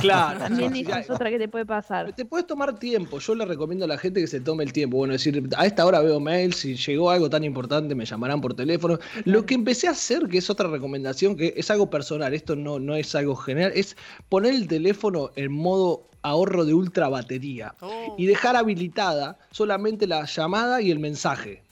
Claro. 0.00 0.38
También 0.38 0.74
esa 0.76 1.00
es 1.00 1.10
otra 1.10 1.30
que 1.30 1.38
te 1.38 1.48
puede 1.48 1.66
pasar. 1.66 2.12
Te 2.12 2.24
puedes 2.24 2.46
tomar 2.46 2.78
tiempo. 2.78 3.18
Yo 3.18 3.34
le 3.34 3.44
recomiendo 3.44 3.84
a 3.84 3.88
la 3.88 3.98
gente 3.98 4.20
que 4.20 4.28
se 4.28 4.40
tome 4.40 4.62
el 4.62 4.72
tiempo. 4.72 4.98
Bueno, 4.98 5.12
decir, 5.12 5.42
a 5.56 5.66
esta 5.66 5.84
hora 5.84 6.00
veo 6.00 6.20
mail, 6.20 6.52
si 6.52 6.76
llegó 6.76 7.10
algo 7.10 7.28
tan 7.28 7.42
importante 7.42 7.94
me 7.96 8.04
llamarán 8.04 8.40
por 8.40 8.54
teléfono. 8.54 8.98
Lo 9.24 9.44
que 9.44 9.54
empecé 9.54 9.88
a 9.88 9.92
hacer, 9.92 10.28
que 10.28 10.38
es 10.38 10.48
otra 10.48 10.68
recomendación, 10.68 11.36
que 11.36 11.54
es 11.56 11.70
algo 11.72 11.90
personal, 11.90 12.34
esto 12.34 12.54
no, 12.54 12.78
no 12.78 12.94
es 12.94 13.14
algo 13.16 13.34
general, 13.34 13.72
es 13.74 13.96
poner 14.28 14.54
el 14.54 14.68
teléfono 14.68 15.30
en 15.34 15.52
modo 15.52 16.04
ahorro 16.22 16.64
de 16.64 16.72
ultra 16.72 17.08
batería 17.08 17.74
Oh. 17.80 18.14
y 18.16 18.26
dejar 18.26 18.54
habilitada 18.54 19.38
solamente 19.50 20.06
la 20.06 20.24
llamada 20.24 20.80
y 20.80 20.92
el 20.92 21.00
mensaje 21.00 21.62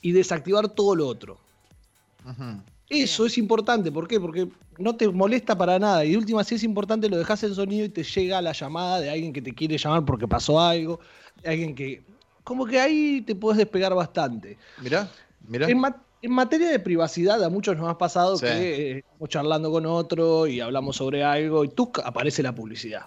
y 0.00 0.12
desactivar 0.12 0.68
todo 0.68 0.94
lo 0.94 1.08
otro. 1.08 1.38
Ujú. 2.24 2.60
Eso 2.88 3.26
es 3.26 3.36
importante, 3.38 3.90
¿por 3.90 4.06
qué? 4.06 4.20
Porque 4.20 4.48
no 4.78 4.94
te 4.96 5.08
molesta 5.08 5.56
para 5.58 5.78
nada. 5.78 6.04
Y 6.04 6.12
de 6.12 6.16
última, 6.18 6.44
si 6.44 6.54
es 6.54 6.62
importante, 6.62 7.08
lo 7.08 7.16
dejas 7.18 7.42
en 7.42 7.54
sonido 7.54 7.84
y 7.84 7.88
te 7.88 8.04
llega 8.04 8.40
la 8.40 8.52
llamada 8.52 9.00
de 9.00 9.10
alguien 9.10 9.32
que 9.32 9.42
te 9.42 9.52
quiere 9.54 9.76
llamar 9.76 10.04
porque 10.04 10.28
pasó 10.28 10.60
algo, 10.60 11.00
de 11.42 11.48
alguien 11.50 11.74
que. 11.74 12.02
Como 12.44 12.64
que 12.64 12.78
ahí 12.78 13.22
te 13.22 13.34
puedes 13.34 13.58
despegar 13.58 13.92
bastante. 13.92 14.56
Mirá, 14.80 15.10
mirá. 15.48 15.68
En, 15.68 15.78
ma- 15.80 16.00
en 16.22 16.30
materia 16.30 16.68
de 16.70 16.78
privacidad, 16.78 17.42
a 17.42 17.48
muchos 17.50 17.76
nos 17.76 17.88
ha 17.88 17.98
pasado 17.98 18.36
Sí. 18.36 18.46
que 18.46 18.90
eh, 18.92 18.98
estamos 18.98 19.28
charlando 19.30 19.70
con 19.72 19.84
otro 19.84 20.46
y 20.46 20.60
hablamos 20.60 20.94
sobre 20.96 21.24
algo 21.24 21.64
y 21.64 21.68
tú 21.70 21.90
aparece 22.04 22.44
la 22.44 22.54
publicidad. 22.54 23.06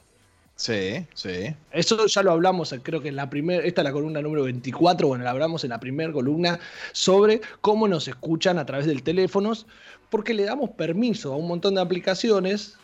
Sí, 0.59 1.07
sí. 1.13 1.55
Eso 1.71 2.05
ya 2.05 2.21
lo 2.21 2.33
hablamos, 2.33 2.75
creo 2.83 3.01
que 3.01 3.07
en 3.07 3.15
la 3.15 3.29
primera, 3.29 3.63
esta 3.63 3.79
es 3.79 3.85
la 3.85 3.93
columna 3.93 4.21
número 4.21 4.43
24, 4.43 5.07
bueno, 5.07 5.23
la 5.23 5.29
hablamos 5.29 5.63
en 5.63 5.69
la 5.69 5.79
primera 5.79 6.11
columna 6.11 6.59
sobre 6.91 7.39
cómo 7.61 7.87
nos 7.87 8.09
escuchan 8.09 8.59
a 8.59 8.65
través 8.65 8.85
del 8.85 9.01
teléfonos, 9.01 9.67
porque 10.09 10.33
le 10.33 10.43
damos 10.43 10.71
permiso 10.71 11.31
a 11.31 11.37
un 11.37 11.47
montón 11.47 11.75
de 11.75 11.81
aplicaciones 11.81 12.77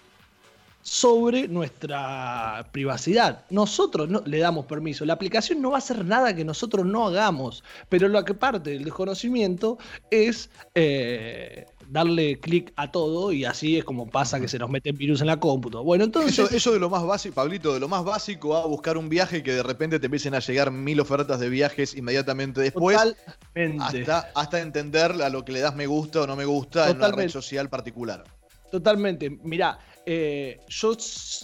sobre 0.83 1.49
nuestra 1.49 2.69
privacidad. 2.71 3.43
Nosotros 3.49 4.07
no 4.07 4.21
le 4.25 4.37
damos 4.37 4.67
permiso. 4.67 5.03
La 5.03 5.13
aplicación 5.13 5.61
no 5.61 5.71
va 5.71 5.77
a 5.77 5.79
hacer 5.79 6.05
nada 6.05 6.33
que 6.33 6.45
nosotros 6.45 6.85
no 6.85 7.07
hagamos, 7.07 7.61
pero 7.89 8.07
lo 8.07 8.23
que 8.23 8.35
parte 8.35 8.69
del 8.69 8.85
desconocimiento 8.85 9.79
es 10.11 10.49
eh, 10.75 11.65
darle 11.89 12.39
clic 12.39 12.73
a 12.75 12.91
todo 12.91 13.31
y 13.31 13.45
así 13.45 13.77
es 13.77 13.83
como 13.83 14.09
pasa 14.09 14.39
que 14.39 14.47
se 14.47 14.59
nos 14.59 14.69
meten 14.69 14.97
virus 14.97 15.21
en 15.21 15.27
la 15.27 15.39
cómputo. 15.39 15.83
Bueno, 15.83 16.03
entonces... 16.03 16.39
Eso, 16.39 16.55
eso 16.55 16.71
de 16.73 16.79
lo 16.79 16.89
más 16.89 17.05
básico, 17.05 17.35
Pablito, 17.35 17.73
de 17.73 17.79
lo 17.79 17.87
más 17.87 18.03
básico 18.03 18.55
a 18.55 18.65
buscar 18.65 18.97
un 18.97 19.09
viaje 19.09 19.43
que 19.43 19.53
de 19.53 19.63
repente 19.63 19.99
te 19.99 20.07
empiecen 20.07 20.35
a 20.35 20.39
llegar 20.39 20.71
mil 20.71 20.99
ofertas 20.99 21.39
de 21.39 21.49
viajes 21.49 21.95
inmediatamente 21.95 22.61
después, 22.61 22.97
Totalmente. 22.97 24.01
hasta, 24.01 24.31
hasta 24.35 24.61
entender 24.61 25.11
a 25.11 25.29
lo 25.29 25.45
que 25.45 25.51
le 25.51 25.59
das 25.59 25.75
me 25.75 25.87
gusta 25.87 26.21
o 26.21 26.27
no 26.27 26.35
me 26.35 26.45
gusta 26.45 26.89
en 26.89 26.97
una 26.97 27.11
red 27.11 27.29
social 27.29 27.69
particular. 27.69 28.23
Totalmente. 28.71 29.29
Mirá, 29.43 29.79
eh, 30.05 30.59
yo 30.67 30.97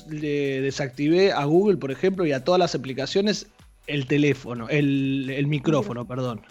le 0.10 0.62
desactivé 0.62 1.32
a 1.32 1.46
Google, 1.46 1.78
por 1.78 1.92
ejemplo, 1.92 2.26
y 2.26 2.32
a 2.32 2.44
todas 2.44 2.60
las 2.60 2.76
aplicaciones 2.76 3.48
el 3.88 4.06
teléfono, 4.06 4.70
el, 4.70 5.30
el 5.30 5.48
micrófono, 5.48 6.06
perdón. 6.06 6.42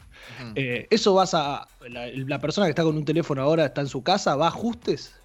Eh, 0.55 0.87
eso 0.91 1.15
vas 1.15 1.35
a. 1.35 1.69
La, 1.89 2.07
la 2.09 2.39
persona 2.39 2.67
que 2.67 2.71
está 2.71 2.83
con 2.83 2.97
un 2.97 3.05
teléfono 3.05 3.43
ahora 3.43 3.67
está 3.67 3.81
en 3.83 3.89
su 3.89 4.03
casa, 4.03 4.37
va 4.37 4.47
a 4.47 4.49
ajustes. 4.49 5.20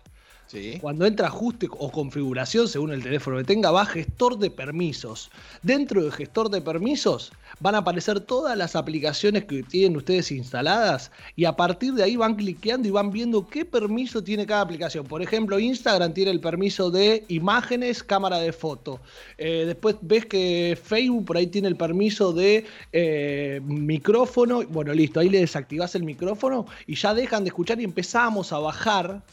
Cuando 0.80 1.06
entra 1.06 1.28
ajuste 1.28 1.68
o 1.72 1.92
configuración, 1.92 2.68
según 2.68 2.92
el 2.92 3.04
teléfono 3.04 3.38
que 3.38 3.44
tenga, 3.44 3.72
va 3.72 3.82
a 3.82 3.86
gestor 3.86 4.38
de 4.38 4.52
permisos. 4.52 5.32
Dentro 5.64 6.04
del 6.04 6.12
gestor 6.12 6.50
de 6.50 6.62
permisos 6.62 7.32
van 7.60 7.76
a 7.76 7.80
aparecer 7.80 8.20
todas 8.20 8.58
las 8.58 8.76
aplicaciones 8.76 9.46
que 9.46 9.64
tienen 9.64 9.98
ustedes 9.98 10.32
instaladas 10.32 11.12
y 11.36 11.46
a 11.46 11.56
partir 11.56 11.94
de 11.94 12.04
ahí 12.04 12.16
van 12.16 12.36
cliqueando 12.36 12.88
y 12.88 12.92
van 12.92 13.12
viendo 13.12 13.48
qué 13.48 13.66
permiso 13.66 14.24
tiene 14.24 14.46
cada 14.46 14.62
aplicación. 14.62 15.06
Por 15.06 15.22
ejemplo, 15.22 15.60
Instagram 15.60 16.14
tiene 16.14 16.32
el 16.32 16.40
permiso 16.40 16.92
de 16.92 17.26
imágenes, 17.28 18.04
cámara 18.04 18.38
de 18.40 18.54
foto. 18.54 19.00
Eh, 19.38 19.64
después 19.66 19.98
ves 20.02 20.26
que 20.26 20.78
Facebook 20.82 21.26
por 21.26 21.38
ahí 21.38 21.48
tiene 21.48 21.68
el 21.68 21.76
permiso 21.76 22.34
de 22.34 22.66
eh, 22.92 23.62
micrófono. 23.66 24.64
Bueno, 24.70 24.94
listo, 24.94 25.20
ahí 25.20 25.30
le 25.30 25.40
desactivás 25.40 25.96
el 25.96 26.04
micrófono 26.04 26.66
y 26.88 26.96
ya 26.96 27.14
dejan 27.14 27.44
de 27.44 27.50
escuchar 27.50 27.82
y 27.82 27.84
empezamos 27.84 28.54
a 28.54 28.60
bajar 28.60 29.24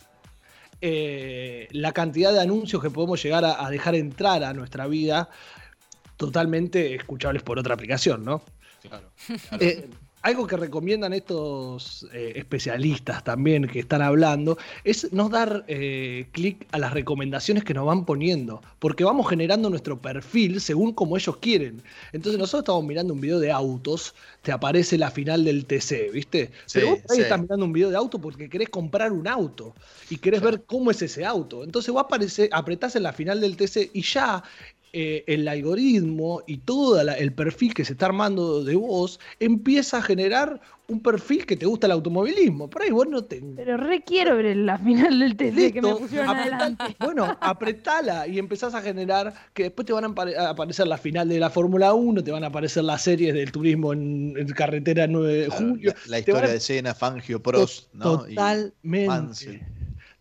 eh, 0.82 1.68
la 1.70 1.92
cantidad 1.92 2.32
de 2.32 2.40
anuncios 2.40 2.82
que 2.82 2.90
podemos 2.90 3.22
llegar 3.22 3.44
a, 3.44 3.64
a 3.64 3.70
dejar 3.70 3.94
entrar 3.94 4.42
a 4.42 4.52
nuestra 4.52 4.86
vida 4.88 5.30
totalmente 6.16 6.94
escuchables 6.94 7.42
por 7.42 7.58
otra 7.58 7.74
aplicación, 7.74 8.24
¿no? 8.24 8.42
Claro. 8.88 9.10
Eh, 9.60 9.88
algo 10.22 10.46
que 10.46 10.56
recomiendan 10.56 11.12
estos 11.12 12.06
eh, 12.12 12.32
especialistas 12.36 13.24
también 13.24 13.66
que 13.66 13.80
están 13.80 14.02
hablando 14.02 14.56
es 14.84 15.12
no 15.12 15.28
dar 15.28 15.64
eh, 15.66 16.26
clic 16.32 16.66
a 16.70 16.78
las 16.78 16.92
recomendaciones 16.92 17.64
que 17.64 17.74
nos 17.74 17.86
van 17.86 18.04
poniendo, 18.04 18.62
porque 18.78 19.02
vamos 19.04 19.28
generando 19.28 19.68
nuestro 19.68 20.00
perfil 20.00 20.60
según 20.60 20.92
como 20.92 21.16
ellos 21.16 21.36
quieren. 21.38 21.82
Entonces 22.12 22.38
nosotros 22.38 22.62
estamos 22.62 22.84
mirando 22.84 23.14
un 23.14 23.20
video 23.20 23.40
de 23.40 23.50
autos, 23.50 24.14
te 24.42 24.52
aparece 24.52 24.96
la 24.96 25.10
final 25.10 25.44
del 25.44 25.66
TC, 25.66 26.12
¿viste? 26.12 26.52
Sí, 26.66 26.78
Pero 26.78 26.90
vos 26.90 27.00
ahí 27.10 27.16
sí. 27.16 27.22
estás 27.22 27.40
mirando 27.40 27.64
un 27.66 27.72
video 27.72 27.90
de 27.90 27.96
auto 27.96 28.20
porque 28.20 28.48
querés 28.48 28.68
comprar 28.68 29.12
un 29.12 29.26
auto 29.26 29.74
y 30.08 30.18
querés 30.18 30.40
ver 30.40 30.62
cómo 30.64 30.92
es 30.92 31.02
ese 31.02 31.24
auto. 31.24 31.64
Entonces 31.64 31.92
vos 31.92 32.04
aparece, 32.04 32.48
apretás 32.52 32.94
en 32.94 33.02
la 33.02 33.12
final 33.12 33.40
del 33.40 33.56
TC 33.56 33.90
y 33.92 34.02
ya 34.02 34.42
eh, 34.94 35.24
el 35.26 35.48
algoritmo 35.48 36.42
y 36.46 36.58
todo 36.58 37.00
el 37.00 37.32
perfil 37.32 37.72
que 37.74 37.84
se 37.84 37.92
está 37.94 38.06
armando 38.06 38.62
de 38.62 38.74
vos 38.76 39.20
empieza 39.40 39.98
a 39.98 40.02
generar 40.02 40.60
un 40.88 41.00
perfil 41.00 41.46
que 41.46 41.56
te 41.56 41.64
gusta 41.64 41.86
el 41.86 41.92
automovilismo. 41.92 42.68
Por 42.68 42.82
ahí 42.82 42.90
vos 42.90 43.06
no 43.08 43.24
te... 43.24 43.40
Pero 43.56 43.78
re 43.78 44.02
quiero 44.02 44.36
ver 44.36 44.54
la 44.58 44.76
final 44.78 45.18
del 45.20 45.34
TC 45.36 45.72
que 45.72 45.80
me 45.80 45.88
Listo, 45.88 45.98
pusieron 45.98 46.28
apretá- 46.28 46.40
adelante. 46.42 46.96
Bueno, 47.00 47.38
apretala 47.40 48.26
y 48.26 48.38
empezás 48.38 48.74
a 48.74 48.82
generar 48.82 49.32
que 49.54 49.62
después 49.64 49.86
te 49.86 49.94
van 49.94 50.04
a, 50.04 50.08
apare- 50.08 50.36
a 50.36 50.50
aparecer 50.50 50.86
la 50.86 50.98
final 50.98 51.26
de 51.30 51.38
la 51.38 51.48
Fórmula 51.48 51.94
1, 51.94 52.22
te 52.22 52.30
van 52.30 52.44
a 52.44 52.48
aparecer 52.48 52.84
las 52.84 53.00
series 53.00 53.32
del 53.32 53.50
turismo 53.50 53.94
en, 53.94 54.34
en 54.36 54.46
carretera 54.48 55.06
9 55.06 55.32
de 55.32 55.48
julio. 55.48 55.94
la, 56.04 56.10
la 56.10 56.18
historia 56.18 56.44
a- 56.50 56.52
de 56.52 56.60
Cena, 56.60 56.94
Fangio, 56.94 57.42
Prost, 57.42 57.88
¿no? 57.94 58.28
Y 58.28 58.34
Totalmente. 58.34 59.66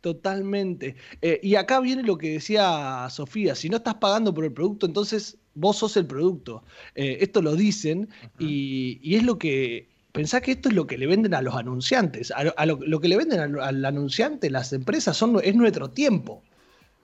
Totalmente. 0.02 0.96
Eh, 1.22 1.40
y 1.44 1.56
acá 1.56 1.80
viene 1.80 2.04
lo 2.04 2.18
que 2.18 2.32
decía 2.32 3.08
Sofía, 3.10 3.56
si 3.56 3.70
no 3.70 3.78
estás 3.78 3.96
pagando 3.96 4.34
por 4.34 4.44
el 4.44 4.52
producto, 4.52 4.86
entonces 4.88 5.38
vos 5.54 5.78
sos 5.78 5.96
el 5.98 6.08
producto. 6.08 6.64
Eh, 6.96 7.20
esto 7.22 7.42
lo 7.42 7.56
dicen 7.56 8.10
y, 8.40 9.00
y 9.04 9.16
es 9.16 9.24
lo 9.24 9.38
que... 9.38 9.90
Pensá 10.12 10.42
que 10.42 10.52
esto 10.52 10.68
es 10.68 10.76
lo 10.76 10.88
que 10.88 10.98
le 10.98 11.08
venden 11.08 11.34
a 11.34 11.42
los 11.42 11.56
anunciantes. 11.56 12.32
A 12.32 12.44
lo, 12.44 12.54
a 12.58 12.66
lo- 12.66 12.80
lo 12.82 13.00
que 13.00 13.08
le 13.08 13.16
venden 13.16 13.40
al, 13.40 13.60
al 13.62 13.86
anunciante, 13.86 14.50
las 14.50 14.74
empresas, 14.74 15.16
son, 15.16 15.40
es 15.42 15.56
nuestro 15.56 15.90
tiempo. 15.90 16.44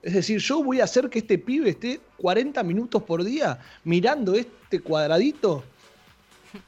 Es 0.02 0.12
decir, 0.12 0.40
yo 0.40 0.62
voy 0.62 0.80
a 0.80 0.84
hacer 0.84 1.08
que 1.08 1.20
este 1.20 1.38
pibe 1.38 1.70
esté 1.70 2.00
40 2.18 2.62
minutos 2.64 3.02
por 3.04 3.24
día 3.24 3.58
mirando 3.84 4.34
este 4.34 4.80
cuadradito 4.80 5.64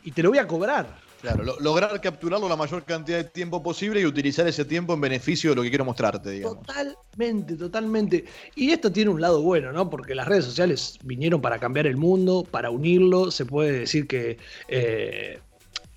y 0.03 0.13
te 0.13 0.23
lo 0.23 0.31
voy 0.31 0.39
a 0.39 0.47
cobrar. 0.47 0.99
Claro, 1.21 1.45
lo- 1.45 1.61
lograr 1.61 2.01
capturarlo 2.01 2.49
la 2.49 2.57
mayor 2.57 2.83
cantidad 2.85 3.19
de 3.19 3.25
tiempo 3.25 3.63
posible 3.63 4.01
y 4.01 4.07
utilizar 4.07 4.47
ese 4.49 4.65
tiempo 4.65 4.95
en 4.95 5.01
beneficio 5.03 5.51
de 5.51 5.57
lo 5.57 5.63
que 5.63 5.69
quiero 5.69 5.85
mostrarte, 5.85 6.31
digamos. 6.31 6.67
Totalmente, 6.67 7.57
totalmente. 7.57 8.25
Y 8.55 8.71
esto 8.71 8.91
tiene 8.91 9.11
un 9.11 9.21
lado 9.21 9.43
bueno, 9.43 9.71
¿no? 9.73 9.91
Porque 9.91 10.15
las 10.15 10.27
redes 10.27 10.47
sociales 10.47 10.99
vinieron 11.03 11.41
para 11.43 11.59
cambiar 11.59 11.87
el 11.87 11.97
mundo, 11.99 12.47
para 12.51 12.71
unirlo. 12.71 13.31
Se 13.31 13.45
puede 13.45 13.81
decir 13.81 14.07
que, 14.07 14.39
eh, 14.69 15.41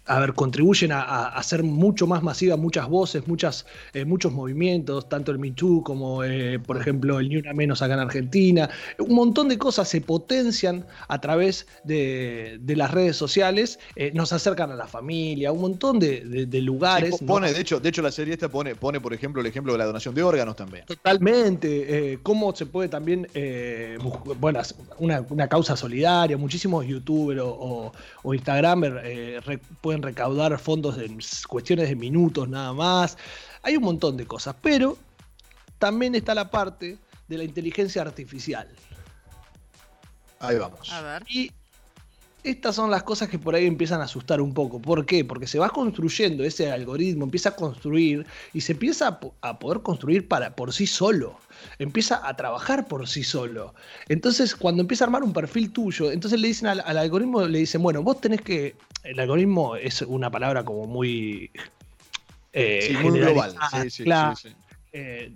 a 0.06 0.20
ver, 0.20 0.34
contribuyen 0.34 0.92
a, 0.92 1.02
a 1.02 1.28
hacer 1.38 1.64
mucho 1.64 2.08
más 2.08 2.22
masiva 2.24 2.58
muchas 2.58 2.90
voces, 2.90 3.28
muchas, 3.28 3.66
eh, 3.94 4.04
muchos 4.06 4.34
movimientos, 4.34 5.08
tanto 5.08 5.32
el 5.32 5.40
Me 5.40 5.52
Too 5.52 5.82
como, 5.84 6.24
eh, 6.24 6.60
por 6.60 6.78
ejemplo, 6.78 7.20
el 7.20 7.30
Ni 7.30 7.38
Una 7.38 7.54
Menos 7.54 7.82
acá 7.82 7.94
en 7.94 8.00
Argentina. 8.02 8.70
Un 9.00 9.16
montón 9.16 9.48
de 9.48 9.58
cosas 9.58 9.88
se 9.88 10.02
potencian 10.02 10.86
a 11.08 11.22
través 11.22 11.68
de, 11.86 12.58
de 12.62 12.76
las 12.76 12.92
redes 12.92 13.16
sociales, 13.16 13.80
eh, 13.96 14.12
nos 14.14 14.34
acercan 14.34 14.72
a 14.72 14.76
la 14.76 14.88
familia, 14.88 15.52
un 15.52 15.62
montón 15.62 16.00
de, 16.00 16.20
de- 16.22 16.46
de 16.48 16.62
lugares. 16.62 17.16
Sí, 17.18 17.24
¿no? 17.26 17.28
pone, 17.28 17.54
de, 17.54 17.62
hecho, 17.62 17.80
de 17.80 17.90
hecho, 17.90 18.02
la 18.02 18.12
serie 18.12 18.34
esta 18.34 18.50
pone, 18.50 18.76
pone, 18.76 19.00
por 19.00 19.14
ejemplo, 19.14 19.40
el 19.42 19.48
ejemplo 19.48 19.72
de 19.72 19.80
la 19.80 19.86
donación 19.86 20.14
de 20.14 20.24
órganos 20.24 20.56
también. 20.56 20.86
Totalmente. 20.86 22.20
cómo 22.24 22.54
se 22.56 22.66
puede 22.66 22.90
también, 22.90 23.28
bueno, 24.40 24.60
una, 25.00 25.26
una 25.30 25.48
causa 25.48 25.76
solidaria. 25.78 26.38
Muchísimos 26.38 26.86
youtubers 26.86 27.42
o, 27.42 27.48
o- 27.50 27.92
o 28.24 28.34
instagramers 28.34 28.96
re- 29.46 29.60
pueden 29.94 30.02
recaudar 30.02 30.58
fondos 30.58 30.98
en 30.98 31.20
cuestiones 31.48 31.90
de 31.90 31.96
minutos 31.96 32.50
nada 32.50 32.74
más. 32.74 33.18
Hay 33.62 33.78
un 33.78 33.84
montón 33.84 34.18
de 34.18 34.26
cosas, 34.26 34.56
pero 34.62 34.98
también 35.78 36.16
está 36.16 36.34
la 36.34 36.50
parte 36.50 36.98
de 37.28 37.38
la 37.38 37.44
inteligencia 37.44 38.02
artificial. 38.02 38.68
Ahí 40.40 40.58
vamos. 40.58 40.92
A 40.92 41.02
ver. 41.02 41.24
Y 41.28 41.52
estas 42.44 42.76
son 42.76 42.92
las 42.92 43.04
cosas 43.04 43.30
que 43.30 43.40
por 43.40 43.56
ahí 43.56 43.66
empiezan 43.66 44.02
a 44.02 44.06
asustar 44.06 44.42
un 44.42 44.54
poco. 44.54 44.82
¿Por 44.82 45.06
qué? 45.06 45.24
Porque 45.24 45.48
se 45.48 45.60
va 45.60 45.70
construyendo 45.70 46.44
ese 46.44 46.72
algoritmo, 46.72 47.24
empieza 47.24 47.50
a 47.50 47.56
construir 47.56 48.26
y 48.54 48.62
se 48.62 48.74
empieza 48.74 49.08
a, 49.08 49.20
po- 49.20 49.34
a 49.42 49.60
poder 49.60 49.82
construir 49.82 50.28
para, 50.28 50.56
por 50.56 50.74
sí 50.74 50.86
solo. 50.88 51.40
Empieza 51.80 52.28
a 52.28 52.36
trabajar 52.36 52.88
por 52.88 53.08
sí 53.08 53.24
solo. 53.24 53.74
Entonces, 54.10 54.56
cuando 54.56 54.82
empieza 54.82 55.06
a 55.06 55.08
armar 55.08 55.24
un 55.24 55.32
perfil 55.34 55.72
tuyo, 55.72 56.12
entonces 56.12 56.40
le 56.40 56.48
dicen 56.50 56.68
al, 56.68 56.82
al 56.86 56.98
algoritmo, 56.98 57.44
le 57.48 57.60
dicen, 57.60 57.82
bueno, 57.82 58.04
vos 58.04 58.20
tenés 58.20 58.42
que. 58.42 58.76
El 59.04 59.20
algoritmo 59.20 59.76
es 59.76 60.02
una 60.02 60.30
palabra 60.30 60.64
como 60.66 60.86
muy. 60.86 61.50
eh, 62.54 62.80
Sí, 62.88 62.94
muy 62.98 63.20
global. 63.20 63.56
Sí, 63.72 63.90
sí, 63.90 64.04
claro. 64.04 64.36
sí, 64.36 64.50
sí. 64.50 64.56
Eh, 64.92 65.34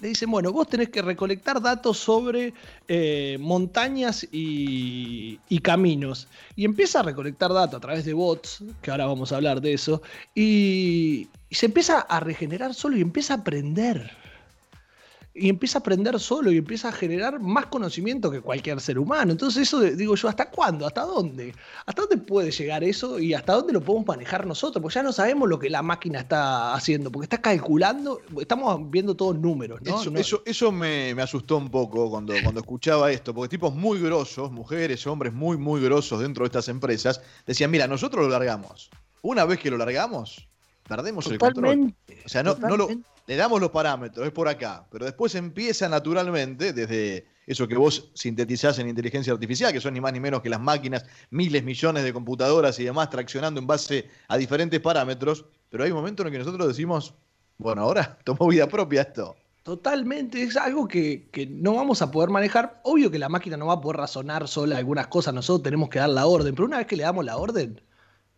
le 0.00 0.08
dicen, 0.08 0.30
bueno, 0.30 0.52
vos 0.52 0.68
tenés 0.68 0.90
que 0.90 1.02
recolectar 1.02 1.60
datos 1.60 1.98
sobre 1.98 2.54
eh, 2.86 3.36
montañas 3.40 4.26
y, 4.30 5.38
caminos. 5.62 6.28
Y 6.56 6.64
empieza 6.64 7.00
a 7.00 7.02
recolectar 7.02 7.52
datos 7.52 7.76
a 7.78 7.80
través 7.80 8.04
de 8.04 8.12
bots, 8.12 8.62
que 8.80 8.90
ahora 8.90 9.06
vamos 9.06 9.32
a 9.32 9.36
hablar 9.36 9.60
de 9.60 9.72
eso, 9.72 10.02
y, 10.34 11.28
y 11.50 11.54
se 11.54 11.66
empieza 11.66 12.00
a 12.00 12.20
regenerar 12.20 12.74
solo 12.74 12.96
y 12.96 13.00
empieza 13.00 13.34
a 13.34 13.36
aprender 13.38 14.10
y 15.38 15.48
empieza 15.48 15.78
a 15.78 15.80
aprender 15.80 16.18
solo 16.18 16.50
y 16.50 16.58
empieza 16.58 16.88
a 16.88 16.92
generar 16.92 17.40
más 17.40 17.66
conocimiento 17.66 18.30
que 18.30 18.40
cualquier 18.40 18.80
ser 18.80 18.98
humano. 18.98 19.32
Entonces 19.32 19.62
eso 19.62 19.80
digo 19.80 20.14
yo, 20.14 20.28
¿hasta 20.28 20.50
cuándo? 20.50 20.86
¿Hasta 20.86 21.02
dónde? 21.02 21.54
¿Hasta 21.86 22.02
dónde 22.02 22.18
puede 22.18 22.50
llegar 22.50 22.82
eso 22.84 23.18
y 23.18 23.34
hasta 23.34 23.54
dónde 23.54 23.72
lo 23.72 23.80
podemos 23.80 24.06
manejar 24.06 24.46
nosotros? 24.46 24.82
Porque 24.82 24.96
ya 24.96 25.02
no 25.02 25.12
sabemos 25.12 25.48
lo 25.48 25.58
que 25.58 25.70
la 25.70 25.82
máquina 25.82 26.20
está 26.20 26.74
haciendo, 26.74 27.10
porque 27.10 27.24
está 27.24 27.40
calculando, 27.40 28.20
estamos 28.40 28.90
viendo 28.90 29.14
todos 29.14 29.38
números. 29.38 29.80
¿no? 29.82 30.00
Eso, 30.16 30.42
eso, 30.44 30.72
me, 30.72 31.12
asustó 31.22 31.56
un 31.56 31.70
poco 31.70 32.10
cuando, 32.10 32.34
cuando 32.42 32.60
escuchaba 32.60 33.10
esto, 33.12 33.34
porque 33.34 33.48
tipos 33.48 33.74
muy 33.74 34.00
grosos, 34.00 34.50
mujeres, 34.50 35.06
hombres 35.06 35.32
muy, 35.32 35.56
muy 35.56 35.80
grosos 35.80 36.20
dentro 36.20 36.44
de 36.44 36.48
estas 36.48 36.68
empresas, 36.68 37.20
decían, 37.46 37.70
mira, 37.70 37.86
nosotros 37.86 38.24
lo 38.24 38.30
largamos. 38.30 38.90
Una 39.22 39.44
vez 39.44 39.58
que 39.58 39.70
lo 39.70 39.78
largamos, 39.78 40.48
perdemos 40.88 41.26
el 41.26 41.38
control. 41.38 41.94
O 42.24 42.28
sea, 42.28 42.42
no, 42.42 42.56
no 42.56 42.76
lo 42.76 42.88
le 43.28 43.36
damos 43.36 43.60
los 43.60 43.70
parámetros, 43.70 44.26
es 44.26 44.32
por 44.32 44.48
acá, 44.48 44.86
pero 44.90 45.04
después 45.04 45.34
empieza 45.34 45.86
naturalmente, 45.86 46.72
desde 46.72 47.26
eso 47.46 47.68
que 47.68 47.76
vos 47.76 48.10
sintetizás 48.14 48.78
en 48.78 48.88
inteligencia 48.88 49.34
artificial, 49.34 49.70
que 49.70 49.82
son 49.82 49.92
ni 49.92 50.00
más 50.00 50.14
ni 50.14 50.20
menos 50.20 50.40
que 50.40 50.48
las 50.48 50.60
máquinas, 50.60 51.04
miles, 51.28 51.62
millones 51.62 52.04
de 52.04 52.12
computadoras 52.14 52.80
y 52.80 52.84
demás 52.84 53.10
traccionando 53.10 53.60
en 53.60 53.66
base 53.66 54.08
a 54.28 54.38
diferentes 54.38 54.80
parámetros, 54.80 55.44
pero 55.68 55.84
hay 55.84 55.92
momentos 55.92 56.24
en 56.24 56.32
que 56.32 56.38
nosotros 56.38 56.68
decimos, 56.68 57.14
bueno, 57.58 57.82
ahora 57.82 58.18
tomó 58.24 58.48
vida 58.48 58.66
propia 58.66 59.02
esto. 59.02 59.36
Totalmente, 59.62 60.42
es 60.42 60.56
algo 60.56 60.88
que, 60.88 61.28
que, 61.30 61.46
no 61.46 61.74
vamos 61.74 62.00
a 62.00 62.10
poder 62.10 62.30
manejar. 62.30 62.80
Obvio 62.84 63.10
que 63.10 63.18
la 63.18 63.28
máquina 63.28 63.58
no 63.58 63.66
va 63.66 63.74
a 63.74 63.80
poder 63.82 63.98
razonar 63.98 64.48
sola 64.48 64.78
algunas 64.78 65.08
cosas, 65.08 65.34
nosotros 65.34 65.64
tenemos 65.64 65.90
que 65.90 65.98
dar 65.98 66.08
la 66.08 66.26
orden, 66.26 66.54
pero 66.54 66.64
una 66.64 66.78
vez 66.78 66.86
que 66.86 66.96
le 66.96 67.02
damos 67.02 67.26
la 67.26 67.36
orden, 67.36 67.78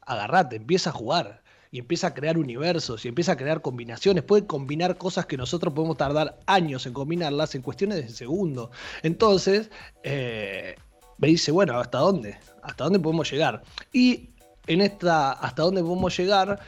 agarrate, 0.01 0.57
empieza 0.57 0.91
a 0.91 0.95
jugar 0.95 1.40
y 1.71 1.79
empieza 1.79 2.09
a 2.09 2.15
crear 2.15 2.37
universos 2.37 3.05
y 3.05 3.09
empieza 3.09 3.33
a 3.33 3.37
crear 3.37 3.63
combinaciones, 3.63 4.25
puede 4.25 4.47
combinar 4.47 4.99
cosas 4.99 5.27
que 5.27 5.37
nosotros 5.37 5.73
podemos 5.73 5.97
tardar 5.97 6.39
años 6.47 6.87
en 6.87 6.93
combinarlas 6.93 7.55
en 7.55 7.63
cuestiones 7.63 7.99
de 7.99 8.09
segundo. 8.09 8.71
Entonces, 9.03 9.71
eh, 10.03 10.75
me 11.19 11.29
dice, 11.29 11.53
bueno, 11.53 11.79
¿hasta 11.79 11.99
dónde? 11.99 12.39
¿Hasta 12.63 12.85
dónde 12.85 12.99
podemos 12.99 13.31
llegar? 13.31 13.63
Y 13.93 14.31
en 14.67 14.81
esta, 14.81 15.33
¿hasta 15.33 15.63
dónde 15.63 15.83
podemos 15.83 16.17
llegar? 16.17 16.59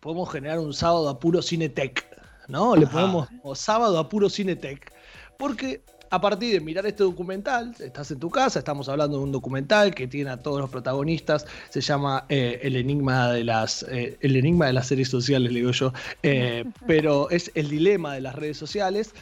Podemos 0.00 0.30
generar 0.30 0.60
un 0.60 0.74
sábado 0.74 1.08
a 1.08 1.18
puro 1.18 1.42
Cinetech, 1.42 2.06
¿no? 2.46 2.76
Le 2.76 2.86
ponemos 2.86 3.28
sábado 3.54 3.98
a 3.98 4.08
puro 4.08 4.30
Cinetech. 4.30 4.92
Porque 5.38 5.82
a 6.10 6.20
partir 6.20 6.52
de 6.52 6.60
mirar 6.60 6.86
este 6.86 7.02
documental, 7.02 7.74
estás 7.78 8.10
en 8.10 8.18
tu 8.18 8.30
casa, 8.30 8.58
estamos 8.58 8.88
hablando 8.88 9.18
de 9.18 9.24
un 9.24 9.32
documental 9.32 9.94
que 9.94 10.06
tiene 10.06 10.30
a 10.30 10.36
todos 10.36 10.60
los 10.60 10.70
protagonistas, 10.70 11.46
se 11.70 11.80
llama 11.80 12.24
eh, 12.28 12.60
El 12.62 12.76
enigma 12.76 13.32
de 13.32 13.44
las 13.44 13.82
eh, 13.84 14.16
el 14.20 14.36
enigma 14.36 14.66
de 14.66 14.72
las 14.72 14.86
series 14.86 15.08
sociales, 15.08 15.52
le 15.52 15.60
digo 15.60 15.72
yo, 15.72 15.92
eh, 16.22 16.64
pero 16.86 17.30
es 17.30 17.50
el 17.54 17.68
dilema 17.68 18.14
de 18.14 18.20
las 18.20 18.34
redes 18.34 18.56
sociales. 18.56 19.14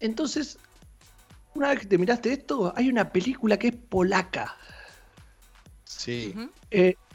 entonces, 0.00 0.58
una 1.54 1.70
vez 1.70 1.80
que 1.80 1.86
te 1.86 1.98
miraste 1.98 2.32
esto, 2.32 2.72
hay 2.76 2.88
una 2.88 3.12
película 3.12 3.58
que 3.58 3.68
es 3.68 3.76
polaca. 3.76 4.56
Sí. 5.84 6.34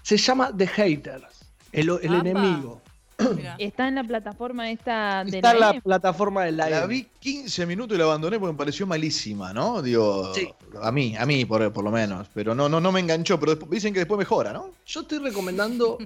se 0.03 0.17
llama 0.17 0.51
The 0.55 0.67
Haters, 0.67 1.45
el, 1.71 1.89
el 2.01 2.13
enemigo. 2.13 2.81
Está 3.59 3.87
en 3.87 3.95
la 3.95 4.03
plataforma 4.03 4.69
esta 4.69 5.23
de 5.23 5.37
Está 5.37 5.51
en 5.51 5.59
la 5.59 5.79
plataforma 5.79 6.43
de 6.43 6.51
la 6.51 6.69
La 6.69 6.85
vi 6.85 7.07
15 7.19 7.65
minutos 7.65 7.95
y 7.95 7.99
la 7.99 8.05
abandoné 8.05 8.39
porque 8.39 8.53
me 8.53 8.57
pareció 8.57 8.85
malísima, 8.85 9.53
¿no? 9.53 9.81
Digo, 9.81 10.33
a 10.81 10.91
mí, 10.91 11.15
a 11.17 11.25
mí 11.25 11.45
por, 11.45 11.71
por, 11.71 11.83
lo 11.83 11.91
menos. 11.91 12.27
Pero 12.33 12.53
no, 12.53 12.67
no, 12.67 12.79
no 12.79 12.91
me 12.91 12.99
enganchó, 12.99 13.39
pero 13.39 13.55
dicen 13.55 13.93
que 13.93 13.99
después 13.99 14.17
mejora, 14.17 14.51
¿no? 14.51 14.71
Yo 14.85 15.01
estoy 15.01 15.19
recomendando 15.19 15.97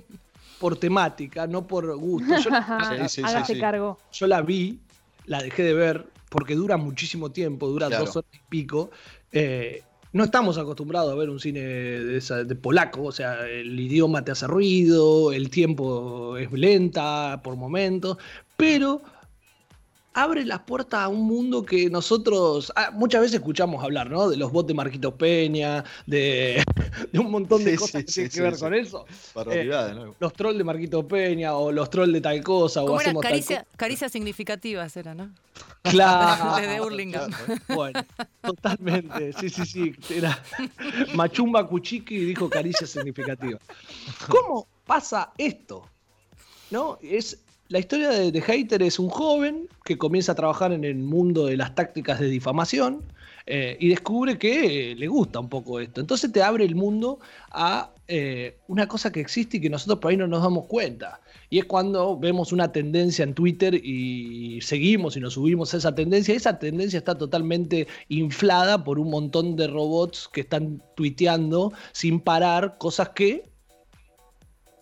por 0.60 0.78
temática, 0.78 1.48
no 1.48 1.66
por 1.66 1.96
gusto. 1.96 2.38
Yo, 2.38 2.50
Hágase 2.54 3.60
cargo. 3.60 3.98
Yo 4.12 4.28
la 4.28 4.42
vi, 4.42 4.80
la 5.26 5.42
dejé 5.42 5.64
de 5.64 5.74
ver 5.74 6.08
porque 6.30 6.56
dura 6.56 6.78
muchísimo 6.78 7.32
tiempo, 7.32 7.68
dura 7.68 7.90
dos 7.90 8.16
horas 8.16 8.30
y 8.34 8.40
pico. 8.50 8.92
Eh, 9.32 9.84
no 10.12 10.24
estamos 10.24 10.58
acostumbrados 10.58 11.12
a 11.12 11.16
ver 11.16 11.30
un 11.30 11.40
cine 11.40 11.62
de, 11.62 12.56
polaco, 12.56 13.04
o 13.04 13.12
sea, 13.12 13.48
el 13.48 13.80
idioma 13.80 14.24
te 14.24 14.32
hace 14.32 14.48
ruido, 14.48 15.32
el 15.32 15.50
tiempo 15.50 16.38
es 16.38 16.52
lenta 16.52 17.42
por 17.44 17.56
momentos, 17.56 18.18
pero 18.58 19.02
abre 20.14 20.46
las 20.46 20.62
puertas 20.62 21.02
a 21.02 21.08
un 21.08 21.22
mundo 21.22 21.64
que 21.64 21.90
nosotros 21.90 22.74
ah, 22.76 22.90
muchas 22.92 23.22
veces 23.22 23.36
escuchamos 23.36 23.84
hablar, 23.84 24.10
¿no? 24.10 24.30
De 24.30 24.38
los 24.38 24.52
bots 24.52 24.68
de 24.68 24.74
Marquitos 24.74 25.14
Peña, 25.14 25.84
de, 26.08 26.64
un 27.14 27.30
montón 27.30 27.64
de 27.64 27.76
cosas 27.76 28.04
que 28.04 28.12
tienen 28.12 28.32
que 28.32 28.42
ver 28.42 28.58
con 28.58 28.74
eso. 28.74 29.06
Eh, 29.52 29.70
los 30.20 30.34
trolls 30.34 30.58
de 30.58 30.64
Marquitos 30.64 31.06
Peña 31.06 31.56
o 31.56 31.72
los 31.72 31.90
trolls 31.90 32.14
de 32.14 32.22
tal 32.22 32.44
cosa. 32.44 32.84
o 32.84 32.98
hacemos 32.98 33.22
caricia, 33.22 33.66
caricias 33.78 34.12
significativas 34.12 34.98
era, 34.98 35.14
¿no? 35.14 35.30
Claro. 35.84 36.56
de 36.58 36.82
Hurlingham. 36.82 37.32
Bueno, 37.74 38.04
totalmente. 38.42 39.34
Sí, 39.34 39.50
sí, 39.50 39.66
sí. 39.66 39.94
Era 40.10 40.38
Machumba 41.16 41.68
Cuchiqui 41.68 42.16
y 42.16 42.26
dijo 42.26 42.50
caricias 42.50 42.90
significativas. 42.90 43.62
¿Cómo 44.28 44.68
pasa 44.86 45.32
esto? 45.38 45.88
¿No? 46.72 47.00
Es 47.02 47.40
la 47.70 47.80
historia 47.80 48.10
de 48.10 48.32
The 48.32 48.42
Hater 48.42 48.82
es 48.82 48.98
un 48.98 49.10
joven 49.10 49.70
que 49.86 49.98
comienza 49.98 50.32
a 50.32 50.36
trabajar 50.36 50.72
en 50.74 50.84
el 50.84 50.96
mundo 50.96 51.46
de 51.46 51.56
las 51.56 51.76
tácticas 51.76 52.20
de 52.20 52.28
difamación 52.28 53.04
eh, 53.46 53.78
y 53.80 53.90
descubre 53.90 54.40
que 54.40 54.96
le 54.98 55.08
gusta 55.08 55.40
un 55.40 55.50
poco 55.50 55.80
esto. 55.80 56.02
Entonces 56.02 56.32
te 56.32 56.42
abre 56.42 56.66
el 56.66 56.76
mundo 56.76 57.20
a 57.52 57.92
eh, 58.12 58.58
una 58.68 58.88
cosa 58.88 59.12
que 59.12 59.20
existe 59.20 59.58
y 59.58 59.62
que 59.62 59.70
nosotros 59.70 60.00
por 60.00 60.10
ahí 60.10 60.18
no 60.18 60.26
nos 60.26 60.42
damos 60.42 60.66
cuenta. 60.66 61.22
Y 61.52 61.60
es 61.60 61.66
cuando 61.66 62.18
vemos 62.18 62.52
una 62.52 62.72
tendencia 62.72 63.22
en 63.22 63.36
Twitter 63.36 63.76
y 63.76 64.60
seguimos 64.62 65.16
y 65.16 65.20
nos 65.20 65.34
subimos 65.34 65.76
a 65.76 65.78
esa 65.78 65.94
tendencia. 65.94 66.34
Esa 66.34 66.58
tendencia 66.58 66.98
está 66.98 67.16
totalmente 67.16 67.88
inflada 68.08 68.84
por 68.84 68.98
un 68.98 69.12
montón 69.12 69.56
de 69.56 69.68
robots 69.68 70.28
que 70.28 70.42
están 70.42 70.82
tuiteando 70.96 71.72
sin 71.92 72.20
parar 72.20 72.80
cosas 72.80 73.10
que 73.10 73.48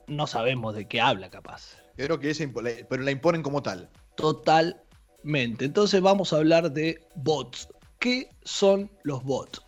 no 0.08 0.26
sabemos 0.26 0.74
de 0.74 0.88
qué 0.88 1.02
habla 1.02 1.30
capaz. 1.30 1.76
Creo 1.98 2.22
que 2.22 2.30
es, 2.30 2.42
pero 2.90 3.04
la 3.04 3.12
imponen 3.12 3.44
como 3.44 3.62
tal. 3.62 3.90
Totalmente. 4.16 5.66
Entonces 5.66 6.02
vamos 6.02 6.32
a 6.32 6.38
hablar 6.38 6.72
de 6.72 7.06
bots. 7.16 7.68
¿Qué 8.00 8.30
son 8.46 8.90
los 9.04 9.22
bots? 9.26 9.62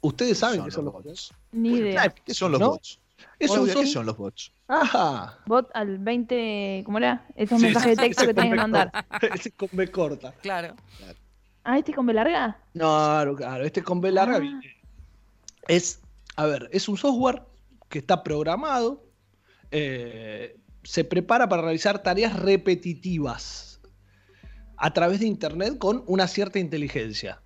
¿Ustedes 0.00 0.38
saben 0.38 0.64
qué 0.64 0.70
son 0.70 0.86
los 0.86 0.94
bots? 0.94 1.34
Ni 1.52 1.70
idea. 1.70 2.08
¿Qué 2.08 2.34
son 2.34 2.52
los 2.52 2.60
bots? 2.60 3.00
¿Qué 3.38 3.48
son 3.48 4.06
los 4.06 4.16
bots? 4.16 4.52
Ajá. 4.68 5.38
Bot 5.46 5.70
al 5.74 5.98
20, 5.98 6.82
¿cómo 6.84 6.98
era? 6.98 7.26
Esos 7.36 7.60
mensajes 7.60 7.96
de 7.96 8.02
texto 8.02 8.26
que 8.26 8.34
tienen 8.34 8.52
que 8.52 8.58
mandar. 8.58 8.92
Ese 9.34 9.50
con 9.52 9.68
B 9.72 9.90
corta. 9.90 10.32
Claro. 10.42 10.74
Ah, 11.64 11.78
¿este 11.78 11.92
con 11.94 12.06
B 12.06 12.14
larga? 12.14 12.58
No, 12.74 12.86
claro, 12.86 13.36
claro. 13.36 13.64
Este 13.64 13.82
con 13.82 14.00
B 14.00 14.10
larga 14.12 14.40
ah. 14.42 14.60
Es, 15.68 16.00
a 16.36 16.46
ver, 16.46 16.68
es 16.72 16.88
un 16.88 16.96
software 16.96 17.42
que 17.88 17.98
está 17.98 18.22
programado 18.22 19.08
eh, 19.70 20.56
se 20.82 21.04
prepara 21.04 21.48
para 21.48 21.62
realizar 21.62 22.02
tareas 22.02 22.38
repetitivas 22.38 23.80
a 24.76 24.92
través 24.92 25.20
de 25.20 25.26
Internet 25.26 25.76
con 25.78 26.04
una 26.06 26.26
cierta 26.26 26.58
inteligencia. 26.58 27.42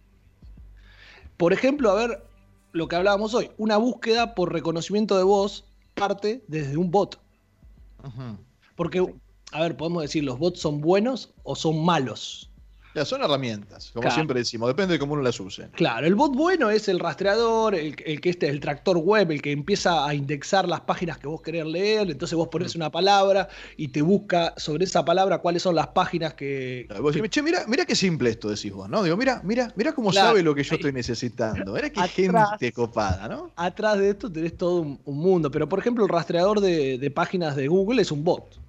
Por 1.37 1.53
ejemplo, 1.53 1.91
a 1.91 1.95
ver 1.95 2.23
lo 2.73 2.89
que 2.89 2.97
hablábamos 2.97 3.35
hoy, 3.35 3.51
una 3.59 3.77
búsqueda 3.77 4.35
por 4.35 4.53
reconocimiento 4.53 5.17
de 5.17 5.25
voz 5.25 5.65
parte 5.95 6.45
desde 6.49 6.77
un 6.77 6.91
bot. 6.91 7.21
Porque, 8.75 9.15
a 9.53 9.61
ver, 9.61 9.77
podemos 9.77 10.03
decir, 10.03 10.25
¿los 10.25 10.39
bots 10.39 10.61
son 10.61 10.81
buenos 10.81 11.33
o 11.45 11.55
son 11.55 11.85
malos? 11.85 12.52
Ya, 12.95 13.05
son 13.05 13.23
herramientas, 13.23 13.91
como 13.95 14.11
siempre 14.11 14.41
decimos, 14.41 14.69
depende 14.69 14.95
de 14.95 14.99
cómo 14.99 15.15
uno 15.15 15.23
las 15.23 15.39
use. 15.41 15.69
Claro, 15.73 16.07
el 16.07 16.15
bot 16.15 16.35
bueno 16.35 16.71
es 16.71 16.89
el 16.89 16.99
rastreador, 16.99 17.75
el, 17.75 17.95
que 17.97 18.31
este 18.31 18.47
es 18.47 18.53
el 18.53 18.61
tractor 18.61 18.99
web, 18.99 19.31
el 19.31 19.41
que 19.41 19.53
empieza 19.53 20.07
a 20.07 20.15
indexar 20.15 20.69
las 20.69 20.83
páginas 20.83 21.19
que 21.19 21.27
vos 21.27 21.41
querés 21.41 21.65
leer, 21.65 22.11
entonces 22.11 22.37
vos 22.37 22.49
pones 22.49 22.75
mm. 22.75 22.79
una 22.79 22.91
palabra 22.91 23.49
y 23.77 23.89
te 23.89 24.03
busca 24.03 24.55
sobre 24.57 24.85
esa 24.85 25.05
palabra 25.05 25.39
cuáles 25.39 25.63
son 25.63 25.75
las 25.75 25.89
páginas 25.89 26.35
que. 26.35 26.87
che, 27.31 27.43
mira, 27.43 27.65
mira 27.67 27.85
qué 27.85 27.95
simple 27.95 28.31
esto 28.31 28.51
decís 28.51 28.73
vos, 28.73 28.89
¿no? 28.89 29.03
Digo, 29.03 29.17
mira, 29.17 29.41
mira, 29.45 29.73
mira 29.77 29.93
cómo 29.93 30.13
sabe 30.13 30.43
lo 30.43 30.55
que 30.55 30.63
yo 30.63 30.75
estoy 30.75 30.93
necesitando. 30.93 31.73
Mira 31.73 31.91
qué 31.91 32.03
gente 32.09 32.73
copada, 32.73 33.29
¿no? 33.29 33.53
Atrás 33.57 33.99
de 33.99 34.11
esto 34.11 34.31
tenés 34.31 34.57
todo 34.57 34.81
un, 34.81 35.01
mundo. 35.05 35.51
Pero 35.51 35.69
por 35.69 35.79
ejemplo, 35.79 36.05
el 36.05 36.11
rastreador 36.11 36.61
de 36.61 37.13
páginas 37.15 37.57
de 37.57 37.69
Google 37.69 38.03
es 38.03 38.11
un 38.11 38.25
bot. 38.25 38.62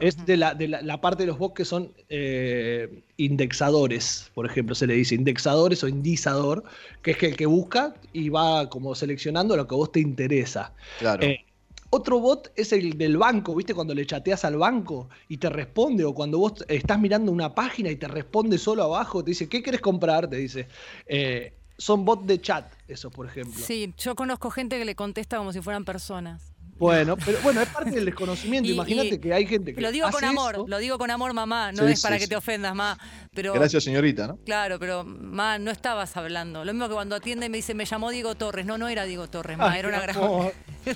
Es 0.00 0.24
de, 0.26 0.36
la, 0.36 0.54
de 0.54 0.68
la, 0.68 1.00
parte 1.00 1.22
de 1.22 1.28
los 1.28 1.38
bots 1.38 1.54
que 1.54 1.64
son 1.64 1.92
eh, 2.08 3.02
indexadores, 3.16 4.30
por 4.34 4.46
ejemplo, 4.46 4.74
se 4.74 4.86
le 4.86 4.94
dice 4.94 5.14
indexadores 5.14 5.82
o 5.82 5.88
indizador, 5.88 6.64
que 7.02 7.12
es 7.12 7.22
el 7.22 7.36
que 7.36 7.46
busca 7.46 7.94
y 8.12 8.28
va 8.28 8.68
como 8.68 8.94
seleccionando 8.94 9.56
lo 9.56 9.66
que 9.66 9.74
a 9.74 9.78
vos 9.78 9.92
te 9.92 10.00
interesa. 10.00 10.74
Claro. 10.98 11.22
Eh, 11.22 11.44
Otro 11.90 12.20
bot 12.20 12.52
es 12.56 12.72
el 12.72 12.98
del 12.98 13.16
banco, 13.16 13.54
¿viste? 13.54 13.74
Cuando 13.74 13.94
le 13.94 14.04
chateas 14.06 14.44
al 14.44 14.56
banco 14.56 15.08
y 15.28 15.38
te 15.38 15.48
responde, 15.48 16.04
o 16.04 16.14
cuando 16.14 16.38
vos 16.38 16.64
estás 16.68 17.00
mirando 17.00 17.32
una 17.32 17.54
página 17.54 17.90
y 17.90 17.96
te 17.96 18.06
responde 18.06 18.58
solo 18.58 18.84
abajo, 18.84 19.24
te 19.24 19.30
dice, 19.30 19.48
¿qué 19.48 19.62
querés 19.62 19.80
comprar? 19.80 20.28
Te 20.28 20.36
dice. 20.36 20.68
Eh, 21.06 21.54
son 21.78 22.04
bots 22.04 22.26
de 22.26 22.38
chat, 22.40 22.70
eso, 22.88 23.10
por 23.10 23.26
ejemplo. 23.26 23.58
Sí, 23.64 23.94
yo 23.96 24.14
conozco 24.14 24.50
gente 24.50 24.78
que 24.78 24.84
le 24.84 24.94
contesta 24.94 25.38
como 25.38 25.50
si 25.52 25.62
fueran 25.62 25.86
personas. 25.86 26.49
Bueno, 26.80 27.14
pero 27.18 27.38
bueno, 27.42 27.60
es 27.60 27.68
parte 27.68 27.90
del 27.90 28.06
desconocimiento. 28.06 28.70
Imagínate 28.70 29.20
que 29.20 29.34
hay 29.34 29.46
gente 29.46 29.74
que. 29.74 29.80
Lo 29.82 29.92
digo 29.92 30.10
con 30.10 30.24
amor, 30.24 30.64
lo 30.66 30.78
digo 30.78 30.96
con 30.96 31.10
amor, 31.10 31.34
mamá. 31.34 31.72
No 31.72 31.86
es 31.86 32.00
para 32.00 32.18
que 32.18 32.26
te 32.26 32.36
ofendas, 32.36 32.74
mamá. 32.74 32.98
Pero, 33.34 33.52
Gracias, 33.52 33.84
señorita, 33.84 34.26
¿no? 34.26 34.38
Claro, 34.46 34.78
pero, 34.78 35.04
mamá, 35.04 35.58
no 35.58 35.70
estabas 35.70 36.16
hablando. 36.16 36.64
Lo 36.64 36.72
mismo 36.72 36.88
que 36.88 36.94
cuando 36.94 37.16
atiende 37.16 37.46
y 37.46 37.48
me 37.50 37.58
dice, 37.58 37.74
me 37.74 37.84
llamó 37.84 38.10
Diego 38.10 38.34
Torres. 38.34 38.64
No, 38.64 38.78
no 38.78 38.88
era 38.88 39.04
Diego 39.04 39.28
Torres, 39.28 39.58
ma, 39.58 39.78
era 39.78 39.88
una, 39.88 39.98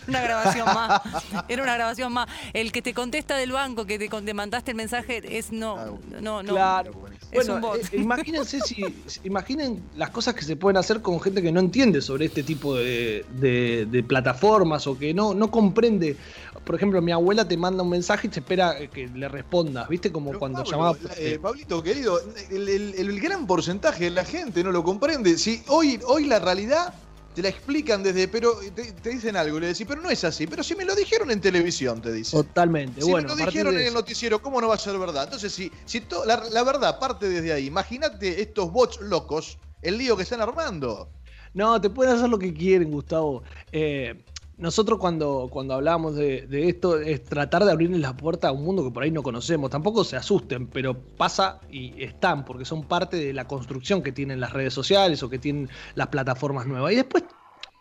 una 0.09 0.20
grabación 0.23 0.64
más. 0.66 1.03
Era 1.49 1.62
una 1.62 1.75
grabación 1.75 2.12
más. 2.12 2.29
El 2.55 2.73
que 2.73 2.81
te 2.81 2.94
contesta 2.94 3.37
del 3.37 3.53
banco, 3.53 3.85
que 3.85 3.99
te, 3.99 4.35
mandaste 4.35 4.70
el 4.70 4.77
mensaje, 4.77 5.23
es 5.37 5.53
no. 5.53 5.77
Ah, 5.77 5.90
no, 6.23 6.42
no. 6.42 6.53
Claro. 6.55 7.03
Es 7.35 7.49
un 7.49 7.61
bot. 7.61 7.77
Eh, 7.77 7.99
imagínense 7.99 8.61
si. 8.61 8.85
Imaginen 9.25 9.83
las 9.97 10.11
cosas 10.11 10.35
que 10.35 10.42
se 10.42 10.57
pueden 10.57 10.77
hacer 10.77 11.03
con 11.03 11.20
gente 11.20 11.42
que 11.42 11.53
no 11.53 11.61
entiende 11.61 12.01
sobre 12.01 12.27
este 12.27 12.42
tipo 12.42 12.75
de, 12.77 13.25
de 13.33 14.05
plataformas 14.07 14.87
o 14.87 14.99
que 14.99 15.12
no, 15.12 15.35
no 15.35 15.51
comprende. 15.51 16.16
Por 16.64 16.75
ejemplo, 16.77 17.03
mi 17.03 17.12
abuela 17.12 17.47
te 17.47 17.57
manda 17.57 17.83
un 17.83 17.90
mensaje 17.90 18.27
y 18.27 18.31
te 18.31 18.40
espera 18.40 18.77
que 18.88 19.09
le 19.09 19.29
respondas, 19.29 19.88
¿viste? 19.88 20.11
Como 20.11 20.38
cuando 20.38 20.64
llamaba. 20.64 20.97
Eh, 21.18 21.38
Pablito, 21.40 21.83
querido, 21.83 22.18
el, 22.51 23.20
gran 23.20 23.47
porcentaje 23.47 24.05
de 24.05 24.11
la 24.11 24.25
gente 24.25 24.64
no 24.64 24.73
lo 24.73 24.83
comprende. 24.83 25.37
Si 25.37 25.62
hoy, 25.68 26.01
hoy 26.07 26.25
la 26.25 26.38
realidad 26.38 26.94
te 27.35 27.42
la 27.42 27.49
explican 27.49 28.03
desde, 28.03 28.29
pero 28.29 28.59
te, 28.75 29.11
dicen 29.11 29.37
algo, 29.37 29.59
le 29.59 29.68
decís, 29.68 29.87
pero 29.88 30.01
no 30.01 30.09
es 30.09 30.23
así, 30.23 30.47
pero 30.47 30.62
si 30.62 30.77
me 30.77 30.85
lo 30.85 30.94
dijeron 30.94 31.31
en 31.33 31.40
televisión, 31.40 32.01
te 32.01 32.12
dicen. 32.12 32.40
Totalmente, 32.40 33.03
si 33.03 33.11
bueno. 33.11 33.35
me 33.35 33.40
lo 33.40 33.47
dijeron 33.47 33.75
en 33.75 33.88
el 33.88 33.94
noticiero, 33.94 34.40
¿cómo 34.40 34.61
no 34.61 34.68
va 34.68 34.77
a 34.77 34.79
ser 34.79 34.97
verdad? 34.99 35.25
Entonces, 35.25 35.53
si, 35.53 35.70
si 35.85 36.05
la, 36.27 36.44
la, 36.51 36.62
verdad 36.62 36.99
parte 37.01 37.29
desde 37.29 37.53
ahí, 37.53 37.66
imagínate 37.66 38.40
estos 38.40 38.70
bots 38.70 39.01
locos, 39.01 39.59
el 39.83 39.99
lío 39.99 40.16
que 40.16 40.23
están 40.23 40.40
armando. 40.40 41.11
No, 41.55 41.81
te 41.81 41.90
pueden 41.90 42.16
hacer 42.16 42.29
lo 42.29 42.38
que 42.38 42.55
quieren, 42.55 42.90
Gustavo. 42.90 43.42
Eh, 43.73 44.25
nosotros 44.56 44.98
cuando, 44.98 45.48
cuando 45.50 45.74
hablamos 45.74 46.14
de, 46.14 46.46
esto 46.68 46.98
es 46.98 47.24
tratar 47.24 47.64
de 47.64 47.72
abrirles 47.72 48.00
la 48.00 48.16
puerta 48.16 48.48
a 48.48 48.52
un 48.52 48.64
mundo 48.64 48.84
que 48.84 48.90
por 48.90 49.02
ahí 49.02 49.10
no 49.10 49.22
conocemos. 49.22 49.70
Tampoco 49.70 50.04
se 50.04 50.16
asusten, 50.16 50.68
pero 50.68 50.94
pasa 50.94 51.60
y 51.70 52.02
están, 52.02 52.44
porque 52.44 52.64
son 52.64 52.84
parte 52.84 53.16
de 53.16 53.32
la 53.32 53.46
construcción 53.46 54.02
que 54.02 54.12
tienen 54.12 54.40
las 54.40 54.52
redes 54.52 54.72
sociales 54.72 55.22
o 55.22 55.30
que 55.30 55.38
tienen 55.38 55.68
las 55.94 56.08
plataformas 56.08 56.66
nuevas. 56.66 56.92
Y 56.92 56.96
después, 56.96 57.24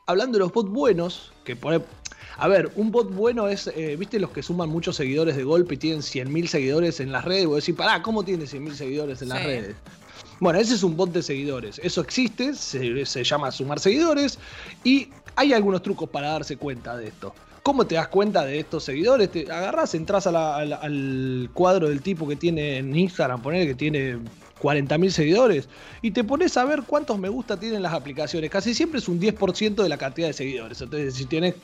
hablando 0.07 0.37
de 0.37 0.45
los 0.45 0.53
bots 0.53 0.69
buenos, 0.69 1.33
que 1.43 1.55
por 1.55 1.83
a 2.37 2.47
ver, 2.47 2.71
un 2.75 2.91
bot 2.91 3.13
bueno 3.13 3.47
es, 3.47 3.67
eh, 3.67 3.95
viste, 3.95 4.19
los 4.19 4.31
que 4.31 4.41
suman 4.41 4.67
muchos 4.69 4.95
seguidores 4.95 5.35
de 5.35 5.43
golpe 5.43 5.75
y 5.75 5.77
tienen 5.77 6.01
100.000 6.01 6.47
seguidores 6.47 6.99
en 6.99 7.11
las 7.11 7.25
redes. 7.25 7.43
Y 7.43 7.45
vos 7.45 7.57
decís, 7.57 7.75
pará, 7.75 8.01
¿cómo 8.01 8.23
tiene 8.23 8.45
100.000 8.45 8.73
seguidores 8.73 9.21
en 9.21 9.29
las 9.29 9.43
redes? 9.43 9.75
Bueno, 10.39 10.59
ese 10.59 10.73
es 10.73 10.83
un 10.83 10.97
bot 10.97 11.11
de 11.11 11.21
seguidores. 11.21 11.79
Eso 11.83 12.01
existe, 12.01 12.55
se, 12.55 13.05
se 13.05 13.23
llama 13.23 13.51
sumar 13.51 13.79
seguidores 13.79 14.39
y 14.83 15.09
hay 15.35 15.53
algunos 15.53 15.81
trucos 15.81 16.09
para 16.09 16.29
darse 16.29 16.57
cuenta 16.57 16.95
de 16.97 17.07
esto. 17.07 17.33
¿Cómo 17.63 17.87
te 17.87 17.95
das 17.95 18.09
cuenta 18.09 18.43
de 18.43 18.59
estos 18.59 18.83
seguidores? 18.83 19.31
Te 19.31 19.49
agarras, 19.49 19.95
entras 19.95 20.27
al 20.27 21.49
cuadro 21.53 21.87
del 21.87 22.01
tipo 22.01 22.27
que 22.27 22.35
tiene 22.35 22.77
en 22.77 22.93
Instagram, 22.93 23.41
poner 23.41 23.65
que 23.65 23.75
tiene 23.75 24.17
40.000 24.61 25.09
seguidores, 25.09 25.69
y 26.01 26.11
te 26.11 26.25
pones 26.25 26.57
a 26.57 26.65
ver 26.65 26.83
cuántos 26.83 27.17
me 27.17 27.29
gusta 27.29 27.57
tienen 27.57 27.81
las 27.81 27.93
aplicaciones. 27.93 28.49
Casi 28.49 28.73
siempre 28.73 28.99
es 28.99 29.07
un 29.07 29.19
10% 29.19 29.75
de 29.81 29.89
la 29.89 29.97
cantidad 29.97 30.27
de 30.27 30.33
seguidores. 30.33 30.81
Entonces, 30.81 31.15
si 31.15 31.25
tienes 31.25 31.55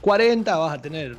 40, 0.00 0.56
vas 0.56 0.78
a 0.78 0.80
tener 0.80 1.16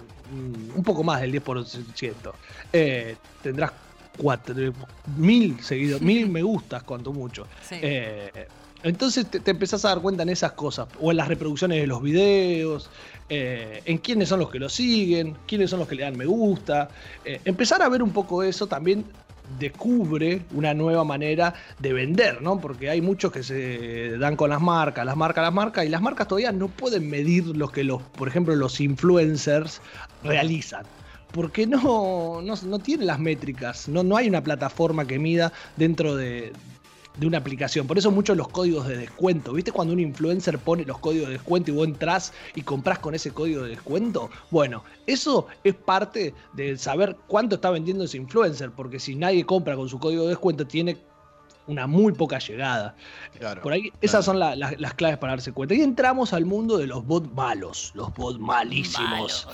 un 0.76 0.84
poco 0.84 1.04
más 1.04 1.20
del 1.20 1.34
10%. 1.34 2.34
Eh, 2.72 3.16
tendrás 3.44 3.72
4.000 4.18 5.60
seguidores, 5.60 6.02
mil 6.02 6.30
me 6.30 6.42
gustas, 6.42 6.84
cuanto 6.84 7.12
mucho. 7.12 7.48
Eh, 7.70 8.48
entonces 8.84 9.28
te, 9.28 9.52
empezás 9.52 9.86
a 9.86 9.89
dar 9.89 10.02
cuenta 10.02 10.24
en 10.24 10.30
esas 10.30 10.54
cosas, 10.54 10.88
o 11.00 11.12
en 11.12 11.17
las 11.17 11.28
reproducciones 11.28 11.80
de 11.80 11.88
los 11.88 12.02
videos, 12.02 12.89
eh, 13.30 13.82
en 13.86 13.98
quiénes 14.00 14.30
son 14.30 14.39
los 14.39 14.50
que 14.50 14.60
lo 14.60 14.70
siguen, 14.70 15.38
quiénes 15.48 15.70
son 15.70 15.80
los 15.80 15.88
que 15.88 15.96
le 15.96 16.04
dan 16.04 16.17
me 16.17 16.26
gusta. 16.26 16.89
Eh, 17.24 17.39
empezar 17.46 17.82
a 17.82 17.89
ver 17.89 18.02
un 18.04 18.12
poco 18.12 18.44
eso 18.44 18.67
también 18.67 19.06
descubre 19.60 20.41
una 20.54 20.74
nueva 20.74 21.04
manera 21.04 21.54
de 21.80 21.94
vender, 21.94 22.41
¿no? 22.41 22.60
Porque 22.60 22.89
hay 22.89 23.02
muchos 23.02 23.32
que 23.32 23.44
se 23.44 24.17
dan 24.17 24.36
con 24.36 24.50
las 24.50 24.62
marcas, 24.62 25.06
las 25.06 25.17
marcas, 25.17 25.44
las 25.44 25.54
marcas, 25.54 25.86
y 25.86 25.89
las 25.89 26.02
marcas 26.02 26.28
todavía 26.28 26.52
no 26.52 26.67
pueden 26.67 27.10
medir 27.10 27.46
lo 27.48 27.67
que 27.67 27.84
los, 27.84 28.02
por 28.02 28.28
ejemplo, 28.28 28.56
los 28.56 28.80
influencers 28.80 29.82
realizan 30.24 30.86
porque 31.32 31.65
no, 31.65 32.41
no, 32.44 32.56
no, 32.65 32.80
tiene 32.80 33.06
las 33.06 33.17
métricas, 33.17 33.88
no, 33.88 34.04
no 34.04 34.17
hay 34.17 34.28
una 34.28 34.44
plataforma 34.44 35.08
que 35.08 35.17
mida 35.17 35.54
dentro 35.78 36.15
de, 36.17 36.52
de 37.17 37.28
una 37.28 37.38
aplicación. 37.38 37.88
Por 37.88 37.97
eso 37.97 38.12
muchos 38.12 38.38
los 38.38 38.47
códigos 38.47 38.88
de 38.88 38.97
descuento. 38.97 39.54
¿Viste 39.54 39.71
cuando 39.71 39.93
un 39.93 40.00
influencer 40.00 40.58
pone 40.60 40.86
los 40.86 41.00
códigos 41.00 41.28
de 41.28 41.34
descuento 41.34 41.71
y 41.71 41.74
vos 41.74 41.88
entras 41.88 42.34
y 42.56 42.62
compras 42.62 43.00
con 43.00 43.15
ese 43.15 43.32
código 43.32 43.63
de 43.63 43.69
descuento? 43.71 44.30
Bueno, 44.50 44.84
eso 45.08 45.47
es 45.63 45.76
parte 45.76 46.34
de 46.54 46.78
saber 46.78 47.17
cuánto 47.28 47.56
está 47.56 47.69
vendiendo 47.69 48.06
ese 48.06 48.17
influencer, 48.17 48.71
porque 48.71 49.00
si 49.00 49.15
nadie 49.15 49.45
compra 49.45 49.76
con 49.76 49.89
su 49.89 50.00
código 50.00 50.24
de 50.24 50.30
descuento, 50.30 50.65
tiene 50.65 50.97
una 51.67 51.88
muy 51.88 52.13
poca 52.13 52.39
llegada. 52.39 52.95
Por 53.62 53.74
ahí, 53.74 53.91
esas 54.02 54.26
son 54.26 54.39
las 54.39 54.93
claves 54.95 55.17
para 55.17 55.34
darse 55.34 55.52
cuenta. 55.52 55.76
Y 55.76 55.82
entramos 55.82 56.34
al 56.34 56.45
mundo 56.45 56.78
de 56.78 56.88
los 56.88 57.06
bots 57.06 57.32
malos, 57.34 57.91
los 57.95 58.13
bots 58.13 58.39
malísimos. 58.39 59.47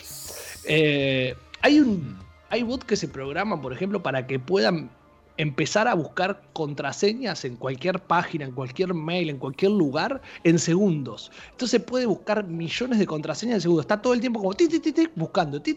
Eh, 0.65 1.35
hay 1.61 1.79
un. 1.79 2.17
Hay 2.49 2.63
bots 2.63 2.85
que 2.85 2.95
se 2.95 3.09
programan, 3.09 3.61
por 3.61 3.73
ejemplo, 3.73 4.01
para 4.01 4.25
que 4.25 4.39
puedan 4.39 4.89
empezar 5.37 5.87
a 5.87 5.93
buscar 5.93 6.41
contraseñas 6.53 7.45
en 7.45 7.55
cualquier 7.55 7.99
página, 7.99 8.45
en 8.45 8.51
cualquier 8.51 8.93
mail, 8.93 9.29
en 9.29 9.37
cualquier 9.37 9.71
lugar, 9.71 10.21
en 10.43 10.59
segundos. 10.59 11.31
Entonces 11.51 11.81
puede 11.81 12.05
buscar 12.05 12.43
millones 12.45 12.99
de 12.99 13.05
contraseñas 13.05 13.55
en 13.55 13.61
segundos. 13.61 13.83
Está 13.83 14.01
todo 14.01 14.13
el 14.13 14.19
tiempo 14.19 14.39
como 14.39 14.53
ti, 14.53 14.67
ti, 14.67 14.79
ti, 14.79 15.07
buscando, 15.15 15.61
ti, 15.61 15.75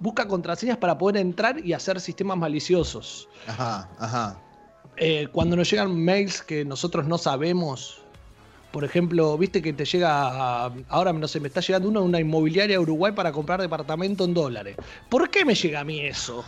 busca 0.00 0.26
contraseñas 0.26 0.78
para 0.78 0.96
poder 0.96 1.18
entrar 1.18 1.64
y 1.64 1.72
hacer 1.72 2.00
sistemas 2.00 2.38
maliciosos. 2.38 3.28
Ajá, 3.46 3.88
ajá. 3.98 4.40
Eh, 4.96 5.26
cuando 5.32 5.56
nos 5.56 5.70
llegan 5.70 5.96
mails 6.04 6.40
que 6.40 6.64
nosotros 6.64 7.06
no 7.06 7.18
sabemos, 7.18 8.03
por 8.74 8.82
ejemplo, 8.82 9.38
viste 9.38 9.62
que 9.62 9.72
te 9.72 9.84
llega, 9.84 10.64
ahora 10.88 11.12
no 11.12 11.28
sé, 11.28 11.38
me 11.38 11.46
está 11.46 11.60
llegando 11.60 11.88
uno 11.88 12.00
de 12.00 12.06
una 12.06 12.18
inmobiliaria 12.18 12.80
Uruguay 12.80 13.12
para 13.12 13.30
comprar 13.30 13.60
departamento 13.60 14.24
en 14.24 14.34
dólares. 14.34 14.76
¿Por 15.08 15.30
qué 15.30 15.44
me 15.44 15.54
llega 15.54 15.78
a 15.78 15.84
mí 15.84 16.00
eso? 16.00 16.44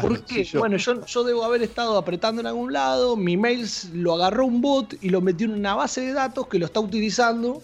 Porque, 0.00 0.48
bueno, 0.54 0.76
yo, 0.76 1.04
yo 1.04 1.24
debo 1.24 1.42
haber 1.42 1.64
estado 1.64 1.98
apretando 1.98 2.40
en 2.40 2.46
algún 2.46 2.72
lado, 2.72 3.16
mi 3.16 3.36
mail 3.36 3.66
lo 3.94 4.14
agarró 4.14 4.46
un 4.46 4.60
bot 4.60 4.94
y 5.00 5.08
lo 5.08 5.20
metió 5.20 5.48
en 5.48 5.54
una 5.54 5.74
base 5.74 6.02
de 6.02 6.12
datos 6.12 6.46
que 6.46 6.60
lo 6.60 6.66
está 6.66 6.78
utilizando 6.78 7.60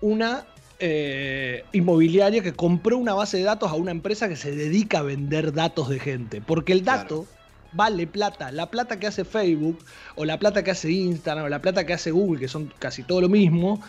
una 0.00 0.46
eh, 0.78 1.62
inmobiliaria 1.72 2.42
que 2.42 2.54
compró 2.54 2.96
una 2.96 3.12
base 3.12 3.36
de 3.36 3.42
datos 3.42 3.70
a 3.70 3.74
una 3.74 3.90
empresa 3.90 4.30
que 4.30 4.36
se 4.36 4.52
dedica 4.52 5.00
a 5.00 5.02
vender 5.02 5.52
datos 5.52 5.90
de 5.90 5.98
gente. 5.98 6.40
Porque 6.40 6.72
el 6.72 6.84
dato 6.84 7.26
vale 7.76 8.06
plata. 8.06 8.50
La 8.50 8.70
plata 8.70 8.98
que 8.98 9.06
hace 9.06 9.24
Facebook, 9.24 9.78
o 10.14 10.24
la 10.24 10.38
plata 10.38 10.64
que 10.64 10.70
hace 10.70 10.90
Instagram, 10.90 11.44
o 11.44 11.48
la 11.48 11.60
plata 11.60 11.84
que 11.84 11.92
hace 11.92 12.10
Google, 12.10 12.40
que 12.40 12.48
son 12.48 12.72
casi 12.78 13.02
todo 13.02 13.20
lo 13.20 13.28
mismo, 13.28 13.80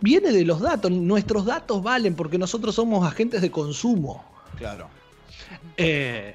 viene 0.00 0.32
de 0.32 0.44
los 0.44 0.60
datos. 0.60 0.90
Nuestros 0.90 1.44
datos 1.44 1.82
valen 1.82 2.14
porque 2.14 2.38
nosotros 2.38 2.74
somos 2.74 3.06
agentes 3.06 3.42
de 3.42 3.50
consumo. 3.50 4.24
Claro. 4.58 4.88
Eh, 5.76 6.34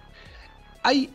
hay 0.83 1.09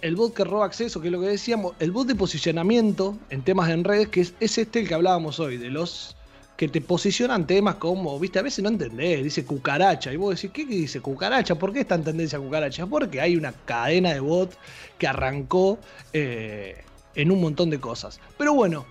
el 0.00 0.16
bot 0.16 0.34
que 0.34 0.44
roba 0.44 0.66
acceso, 0.66 1.00
que 1.00 1.08
es 1.08 1.12
lo 1.12 1.20
que 1.20 1.28
decíamos, 1.28 1.74
el 1.78 1.90
bot 1.90 2.06
de 2.06 2.14
posicionamiento 2.14 3.16
en 3.30 3.42
temas 3.42 3.70
en 3.70 3.84
redes, 3.84 4.08
que 4.08 4.20
es, 4.20 4.34
es 4.38 4.58
este 4.58 4.80
el 4.80 4.88
que 4.88 4.94
hablábamos 4.94 5.40
hoy, 5.40 5.56
de 5.56 5.70
los 5.70 6.16
que 6.56 6.68
te 6.68 6.80
posicionan 6.80 7.46
temas 7.46 7.76
como, 7.76 8.18
viste, 8.18 8.38
a 8.38 8.42
veces 8.42 8.62
no 8.62 8.68
entendés, 8.68 9.24
dice 9.24 9.44
cucaracha, 9.44 10.12
y 10.12 10.16
vos 10.16 10.36
decís, 10.36 10.50
¿qué, 10.52 10.64
dice 10.64 11.00
cucaracha? 11.00 11.56
¿Por 11.56 11.72
qué 11.72 11.80
está 11.80 11.96
en 11.96 12.04
tendencia 12.04 12.38
cucaracha? 12.38 12.86
Porque 12.86 13.20
hay 13.20 13.36
una 13.36 13.52
cadena 13.52 14.12
de 14.12 14.20
bot 14.20 14.56
que 14.98 15.06
arrancó 15.06 15.78
eh, 16.12 16.84
en 17.14 17.30
un 17.30 17.40
montón 17.40 17.70
de 17.70 17.80
cosas. 17.80 18.20
Pero 18.38 18.54
bueno, 18.54 18.86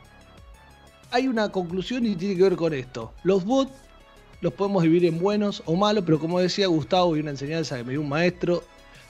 hay 1.12 1.28
una 1.28 1.50
conclusión 1.50 2.06
y 2.06 2.16
tiene 2.16 2.36
que 2.36 2.44
ver 2.44 2.56
con 2.56 2.74
esto. 2.74 3.14
Los 3.24 3.46
bots 3.46 3.72
los 4.42 4.52
podemos 4.54 4.84
dividir 4.84 5.06
en 5.06 5.20
buenos 5.20 5.64
o 5.66 5.76
malos, 5.76 6.04
pero 6.06 6.20
como 6.20 6.38
decía 6.38 6.68
Gustavo 6.68 7.16
y 7.16 7.22
una 7.22 7.32
enseñanza 7.32 7.78
que 7.78 7.86
me 7.86 7.92
dio 7.92 8.02
un 8.02 8.10
maestro, 8.10 8.62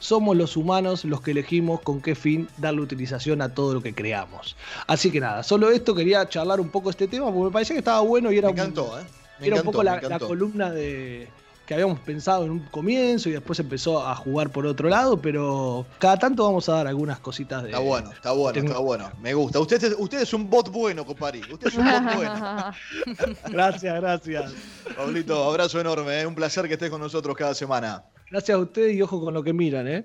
somos 0.03 0.35
los 0.35 0.57
humanos 0.57 1.05
los 1.05 1.21
que 1.21 1.31
elegimos 1.31 1.79
con 1.79 2.01
qué 2.01 2.13
fin 2.13 2.49
darle 2.57 2.81
utilización 2.81 3.41
a 3.41 3.53
todo 3.53 3.73
lo 3.73 3.81
que 3.81 3.95
creamos. 3.95 4.57
Así 4.85 5.09
que 5.09 5.21
nada, 5.21 5.43
solo 5.43 5.69
esto 5.69 5.95
quería 5.95 6.27
charlar 6.27 6.59
un 6.59 6.69
poco 6.69 6.89
este 6.89 7.07
tema 7.07 7.27
porque 7.27 7.45
me 7.45 7.51
parecía 7.51 7.75
que 7.75 7.79
estaba 7.79 8.01
bueno 8.01 8.29
y 8.31 8.37
era, 8.37 8.49
me 8.49 8.51
encantó, 8.51 8.99
¿eh? 8.99 9.03
era 9.41 9.55
un 9.57 9.63
poco 9.63 9.81
la, 9.81 10.19
columna 10.19 10.71
de, 10.71 11.29
que 11.65 11.73
habíamos 11.73 11.99
pensado 12.01 12.43
en 12.43 12.51
un 12.51 12.59
comienzo 12.59 13.29
y 13.29 13.31
después 13.31 13.57
empezó 13.61 14.05
a 14.05 14.13
jugar 14.13 14.49
por 14.49 14.65
otro 14.65 14.89
lado, 14.89 15.21
pero 15.21 15.85
cada 15.99 16.17
tanto 16.17 16.43
vamos 16.43 16.67
a 16.67 16.73
dar 16.73 16.87
algunas 16.87 17.19
cositas 17.19 17.63
de. 17.63 17.69
Está 17.69 17.79
bueno, 17.79 18.11
está 18.11 18.31
bueno, 18.33 18.59
está 18.59 18.79
bueno. 18.79 19.11
Me 19.21 19.33
gusta. 19.33 19.59
Usted 19.61 19.81
es, 19.81 19.95
usted 19.97 20.21
es 20.21 20.33
un 20.33 20.49
bot 20.49 20.69
bueno, 20.69 21.05
compadre. 21.05 21.39
Usted 21.49 21.67
es 21.67 21.75
un 21.75 21.85
bot 21.85 22.15
bueno. 22.15 22.73
gracias, 23.49 23.95
gracias. 24.01 24.53
Pablito, 24.97 25.41
abrazo 25.41 25.79
enorme. 25.79 26.19
¿eh? 26.19 26.27
Un 26.27 26.35
placer 26.35 26.67
que 26.67 26.73
estés 26.73 26.89
con 26.89 26.99
nosotros 26.99 27.37
cada 27.37 27.55
semana. 27.55 28.03
Gracias 28.33 28.55
a 28.55 28.59
ustedes 28.59 28.95
y 28.95 29.01
ojo 29.03 29.23
con 29.23 29.31
lo 29.35 29.43
que 29.43 29.53
miran, 29.53 29.87
¿eh? 29.87 30.03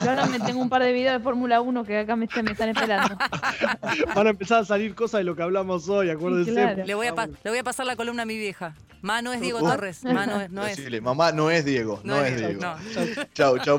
Yo 0.00 0.10
ahora 0.10 0.26
me 0.26 0.38
tengo 0.38 0.60
un 0.60 0.68
par 0.68 0.84
de 0.84 0.92
videos 0.92 1.14
de 1.14 1.18
Fórmula 1.18 1.60
1 1.60 1.82
que 1.82 1.98
acá 1.98 2.14
me, 2.14 2.26
están 2.26 2.46
esperando. 2.46 3.16
Van 4.14 4.26
a 4.28 4.30
empezar 4.30 4.62
a 4.62 4.64
salir 4.64 4.94
cosas 4.94 5.18
de 5.18 5.24
lo 5.24 5.34
que 5.34 5.42
hablamos 5.42 5.88
hoy, 5.88 6.10
acuérdense. 6.10 6.52
le, 6.86 6.94
voy 6.94 7.08
a 7.08 7.26
le 7.26 7.50
voy 7.50 7.58
a 7.58 7.64
pasar 7.64 7.86
la 7.86 7.96
columna 7.96 8.22
a 8.22 8.24
mi 8.24 8.38
vieja. 8.38 8.76
Ma 9.02 9.20
no 9.20 9.32
es 9.32 9.40
Diego 9.40 9.58
Torres. 9.58 10.04
Ma 10.04 10.26
no 10.26 10.64
es. 10.64 11.02
Mamá 11.02 11.32
no 11.32 11.50
es 11.50 11.64
Diego. 11.64 12.00
No, 12.04 12.24
es 12.24 12.36
Diego. 12.36 12.60
Chau, 13.34 13.58
chau. 13.58 13.78